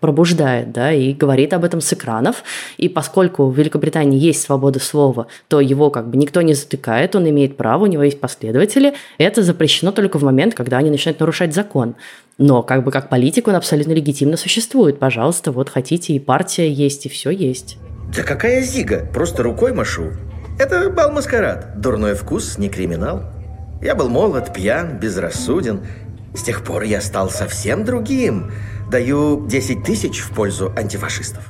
пробуждает, 0.00 0.72
да, 0.72 0.92
и 0.92 1.12
говорит 1.12 1.52
об 1.52 1.64
этом 1.64 1.80
с 1.80 1.92
экранов. 1.92 2.42
И 2.76 2.88
поскольку 2.88 3.48
в 3.48 3.56
Великобритании 3.56 4.18
есть 4.18 4.42
свобода 4.42 4.80
слова, 4.80 5.26
то 5.48 5.60
его 5.60 5.90
как 5.90 6.08
бы 6.08 6.16
никто 6.16 6.42
не 6.42 6.54
затыкает, 6.54 7.16
он 7.16 7.28
имеет 7.28 7.56
право, 7.56 7.84
у 7.84 7.86
него 7.86 8.02
есть 8.02 8.20
последователи. 8.20 8.94
Это 9.18 9.42
запрещено 9.42 9.92
только 9.92 10.18
в 10.18 10.22
момент, 10.22 10.54
когда 10.54 10.78
они 10.78 10.90
начинают 10.90 11.20
нарушать 11.20 11.54
закон. 11.54 11.94
Но 12.38 12.62
как 12.62 12.84
бы 12.84 12.90
как 12.90 13.08
политик 13.08 13.48
он 13.48 13.56
абсолютно 13.56 13.92
легитимно 13.92 14.36
существует. 14.36 14.98
Пожалуйста, 14.98 15.50
вот 15.50 15.68
хотите, 15.68 16.12
и 16.12 16.20
партия 16.20 16.70
есть, 16.70 17.06
и 17.06 17.08
все 17.08 17.30
есть. 17.30 17.78
Да 18.14 18.22
какая 18.22 18.62
зига? 18.62 19.06
Просто 19.12 19.42
рукой 19.42 19.72
машу. 19.72 20.12
Это 20.58 20.88
бал-маскарад. 20.90 21.80
Дурной 21.80 22.14
вкус, 22.14 22.58
не 22.58 22.68
криминал. 22.68 23.22
Я 23.82 23.94
был 23.94 24.08
молод, 24.08 24.52
пьян, 24.52 24.98
безрассуден. 24.98 25.82
С 26.34 26.42
тех 26.42 26.64
пор 26.64 26.82
я 26.82 27.00
стал 27.00 27.30
совсем 27.30 27.84
другим. 27.84 28.50
Даю 28.90 29.44
10 29.46 29.84
тысяч 29.84 30.20
в 30.20 30.30
пользу 30.30 30.72
антифашистов. 30.74 31.44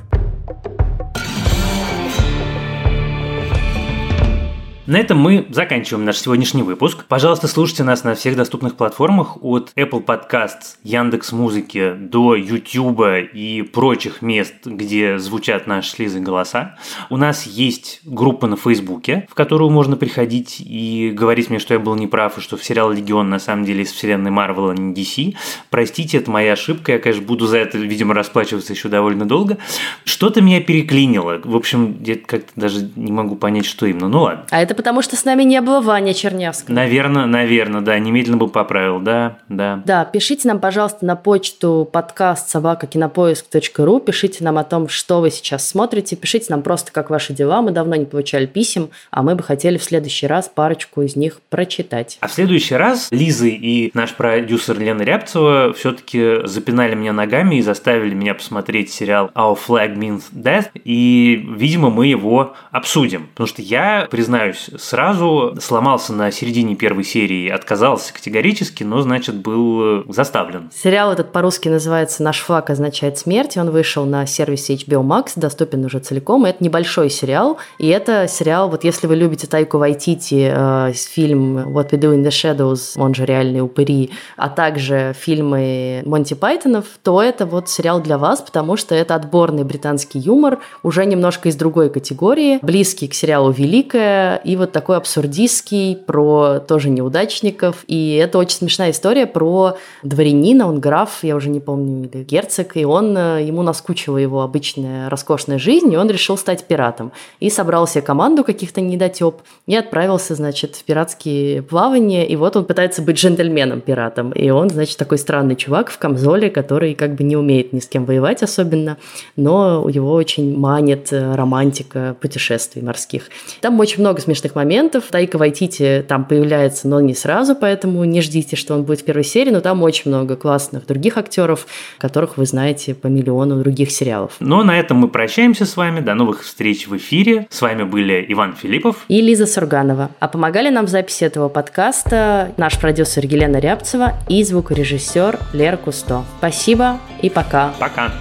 На 4.89 4.97
этом 4.97 5.19
мы 5.19 5.45
заканчиваем 5.51 6.03
наш 6.03 6.17
сегодняшний 6.17 6.63
выпуск. 6.63 7.05
Пожалуйста, 7.07 7.47
слушайте 7.47 7.83
нас 7.83 8.03
на 8.03 8.15
всех 8.15 8.35
доступных 8.35 8.75
платформах 8.75 9.37
от 9.43 9.71
Apple 9.75 10.03
Podcasts, 10.03 10.77
Яндекс 10.83 11.31
Музыки 11.31 11.93
до 11.93 12.33
YouTube 12.33 13.29
и 13.31 13.61
прочих 13.61 14.23
мест, 14.23 14.55
где 14.65 15.19
звучат 15.19 15.67
наши 15.67 15.91
слезы 15.91 16.19
голоса. 16.19 16.75
У 17.11 17.17
нас 17.17 17.45
есть 17.45 17.99
группа 18.03 18.47
на 18.47 18.57
Фейсбуке, 18.57 19.27
в 19.29 19.35
которую 19.35 19.69
можно 19.69 19.95
приходить 19.95 20.59
и 20.59 21.11
говорить 21.13 21.51
мне, 21.51 21.59
что 21.59 21.75
я 21.75 21.79
был 21.79 21.93
неправ, 21.93 22.39
и 22.39 22.41
что 22.41 22.57
сериал 22.57 22.91
«Легион» 22.91 23.29
на 23.29 23.37
самом 23.37 23.65
деле 23.65 23.83
из 23.83 23.91
вселенной 23.91 24.31
Марвела, 24.31 24.71
а 24.71 24.75
не 24.75 24.91
DC. 24.91 25.35
Простите, 25.69 26.17
это 26.17 26.31
моя 26.31 26.53
ошибка, 26.53 26.93
я, 26.93 26.97
конечно, 26.97 27.23
буду 27.23 27.45
за 27.45 27.59
это, 27.59 27.77
видимо, 27.77 28.15
расплачиваться 28.15 28.73
еще 28.73 28.89
довольно 28.89 29.27
долго. 29.27 29.59
Что-то 30.03 30.41
меня 30.41 30.61
переклинило. 30.61 31.39
В 31.43 31.55
общем, 31.55 32.01
я 32.03 32.15
как-то 32.15 32.53
даже 32.55 32.89
не 32.95 33.11
могу 33.11 33.35
понять, 33.35 33.67
что 33.67 33.85
именно. 33.85 34.09
Ну 34.09 34.23
ладно. 34.23 34.47
А 34.49 34.59
это 34.59 34.78
потому 34.79 35.01
что 35.01 35.17
с 35.17 35.25
нами 35.25 35.43
не 35.43 35.59
было 35.59 35.81
Ваня 35.81 36.13
Чернявского. 36.13 36.73
Наверное, 36.73 37.25
наверное, 37.25 37.81
да, 37.81 37.99
немедленно 37.99 38.37
бы 38.37 38.47
поправил, 38.47 39.01
да, 39.01 39.37
да. 39.49 39.83
Да, 39.85 40.05
пишите 40.05 40.47
нам, 40.47 40.61
пожалуйста, 40.61 41.05
на 41.05 41.17
почту 41.17 41.85
подкаст 41.91 42.47
собакакинопоиск.ру, 42.47 43.99
пишите 43.99 44.41
нам 44.41 44.57
о 44.57 44.63
том, 44.63 44.87
что 44.87 45.19
вы 45.19 45.31
сейчас 45.31 45.67
смотрите, 45.67 46.15
пишите 46.15 46.45
нам 46.47 46.61
просто, 46.61 46.93
как 46.93 47.09
ваши 47.09 47.33
дела, 47.33 47.61
мы 47.61 47.71
давно 47.71 47.97
не 47.97 48.05
получали 48.05 48.45
писем, 48.45 48.89
а 49.11 49.21
мы 49.21 49.35
бы 49.35 49.43
хотели 49.43 49.77
в 49.77 49.83
следующий 49.83 50.27
раз 50.27 50.47
парочку 50.47 51.01
из 51.01 51.17
них 51.17 51.41
прочитать. 51.49 52.17
А 52.21 52.29
в 52.29 52.31
следующий 52.31 52.75
раз 52.75 53.09
Лиза 53.11 53.47
и 53.47 53.91
наш 53.93 54.13
продюсер 54.13 54.79
Лена 54.79 55.01
Рябцева 55.01 55.73
все-таки 55.73 56.37
запинали 56.45 56.95
меня 56.95 57.11
ногами 57.11 57.55
и 57.55 57.61
заставили 57.61 58.13
меня 58.13 58.33
посмотреть 58.33 58.93
сериал 58.93 59.29
Our 59.35 59.59
Flag 59.67 59.97
Means 59.97 60.23
Death, 60.31 60.67
и, 60.85 61.45
видимо, 61.57 61.89
мы 61.89 62.07
его 62.07 62.53
обсудим, 62.71 63.27
потому 63.27 63.47
что 63.47 63.61
я, 63.61 64.07
признаюсь, 64.09 64.68
сразу 64.77 65.55
сломался 65.61 66.13
на 66.13 66.31
середине 66.31 66.75
первой 66.75 67.03
серии, 67.03 67.49
отказался 67.49 68.13
категорически, 68.13 68.83
но, 68.83 69.01
значит, 69.01 69.35
был 69.35 70.03
заставлен. 70.11 70.69
Сериал 70.73 71.11
этот 71.11 71.31
по-русски 71.31 71.69
называется 71.69 72.23
«Наш 72.23 72.39
флаг 72.39 72.69
означает 72.69 73.17
смерть», 73.17 73.57
он 73.57 73.71
вышел 73.71 74.05
на 74.05 74.25
сервисе 74.25 74.75
HBO 74.75 75.03
Max, 75.03 75.31
доступен 75.35 75.85
уже 75.85 75.99
целиком, 75.99 76.45
это 76.45 76.63
небольшой 76.63 77.09
сериал, 77.09 77.57
и 77.77 77.87
это 77.87 78.27
сериал, 78.27 78.69
вот 78.69 78.83
если 78.83 79.07
вы 79.07 79.15
любите 79.15 79.47
Тайку 79.47 79.77
Вайтити, 79.77 80.51
э, 80.53 80.93
фильм 80.93 81.57
«What 81.57 81.91
We 81.91 81.99
Do 81.99 82.15
in 82.15 82.23
the 82.23 82.29
Shadows», 82.29 82.93
он 82.95 83.13
же 83.13 83.25
«Реальные 83.25 83.63
упыри», 83.63 84.11
а 84.37 84.49
также 84.49 85.15
фильмы 85.19 86.03
Монти 86.05 86.33
Пайтонов, 86.33 86.85
то 87.03 87.21
это 87.21 87.45
вот 87.45 87.69
сериал 87.69 88.01
для 88.01 88.17
вас, 88.17 88.41
потому 88.41 88.77
что 88.77 88.95
это 88.95 89.15
отборный 89.15 89.63
британский 89.63 90.19
юмор, 90.19 90.59
уже 90.83 91.05
немножко 91.05 91.49
из 91.49 91.55
другой 91.55 91.89
категории, 91.89 92.59
близкий 92.61 93.07
к 93.07 93.13
сериалу 93.13 93.51
«Великая», 93.51 94.41
и 94.49 94.55
вот 94.55 94.71
такой 94.71 94.97
абсурдистский 94.97 95.95
про 95.95 96.59
тоже 96.59 96.89
неудачников. 96.89 97.83
И 97.85 98.15
это 98.15 98.39
очень 98.39 98.57
смешная 98.57 98.89
история 98.89 99.27
про 99.27 99.77
дворянина, 100.01 100.67
он 100.67 100.79
граф, 100.79 101.19
я 101.21 101.35
уже 101.35 101.49
не 101.49 101.59
помню, 101.59 102.09
или 102.09 102.23
герцог, 102.23 102.75
и 102.75 102.83
он, 102.83 103.15
э, 103.15 103.43
ему 103.43 103.61
наскучила 103.61 104.17
его 104.17 104.41
обычная 104.41 105.07
роскошная 105.07 105.59
жизнь, 105.59 105.93
и 105.93 105.97
он 105.97 106.09
решил 106.09 106.35
стать 106.35 106.63
пиратом. 106.63 107.11
И 107.39 107.51
собрал 107.51 107.87
себе 107.87 108.01
команду 108.01 108.43
каких-то 108.43 108.81
недотеп 108.81 109.35
и 109.67 109.75
отправился, 109.75 110.33
значит, 110.33 110.75
в 110.75 110.83
пиратские 110.83 111.61
плавания, 111.61 112.27
и 112.27 112.35
вот 112.35 112.55
он 112.55 112.65
пытается 112.65 113.03
быть 113.03 113.17
джентльменом-пиратом. 113.17 114.31
И 114.31 114.49
он, 114.49 114.71
значит, 114.71 114.97
такой 114.97 115.19
странный 115.19 115.57
чувак 115.57 115.91
в 115.91 115.99
камзоле, 115.99 116.49
который 116.49 116.95
как 116.95 117.13
бы 117.13 117.23
не 117.23 117.37
умеет 117.37 117.71
ни 117.71 117.79
с 117.81 117.85
кем 117.85 118.05
воевать 118.05 118.41
особенно, 118.41 118.97
но 119.35 119.87
его 119.87 120.11
очень 120.11 120.57
манит 120.57 121.13
э, 121.13 121.35
романтика 121.35 122.15
путешествий 122.19 122.81
морских. 122.81 123.29
Там 123.61 123.79
очень 123.79 123.99
много 123.99 124.19
смешных 124.21 124.38
смешных 124.39 124.55
моментов. 124.55 125.05
Тайка 125.11 125.37
Вайтити 125.37 126.05
там 126.07 126.25
появляется, 126.25 126.87
но 126.87 127.01
не 127.01 127.13
сразу, 127.13 127.55
поэтому 127.55 128.03
не 128.05 128.21
ждите, 128.21 128.55
что 128.55 128.73
он 128.73 128.83
будет 128.83 129.01
в 129.01 129.05
первой 129.05 129.23
серии, 129.23 129.51
но 129.51 129.61
там 129.61 129.83
очень 129.83 130.09
много 130.09 130.35
классных 130.35 130.85
других 130.85 131.17
актеров, 131.17 131.67
которых 131.97 132.37
вы 132.37 132.45
знаете 132.45 132.95
по 132.95 133.07
миллиону 133.07 133.59
других 133.59 133.91
сериалов. 133.91 134.33
Но 134.39 134.63
на 134.63 134.79
этом 134.79 134.97
мы 134.97 135.09
прощаемся 135.09 135.65
с 135.65 135.75
вами. 135.75 135.99
До 135.99 136.13
новых 136.13 136.43
встреч 136.43 136.87
в 136.87 136.95
эфире. 136.97 137.47
С 137.49 137.61
вами 137.61 137.83
были 137.83 138.25
Иван 138.29 138.53
Филиппов 138.53 139.05
и 139.07 139.21
Лиза 139.21 139.45
Сурганова. 139.45 140.11
А 140.19 140.27
помогали 140.27 140.69
нам 140.69 140.85
в 140.85 140.89
записи 140.89 141.23
этого 141.23 141.49
подкаста 141.49 142.53
наш 142.57 142.79
продюсер 142.79 143.25
Елена 143.25 143.57
Рябцева 143.57 144.13
и 144.29 144.43
звукорежиссер 144.43 145.39
Лера 145.53 145.77
Кусто. 145.77 146.23
Спасибо 146.37 146.99
и 147.21 147.29
пока. 147.29 147.73
Пока. 147.79 148.11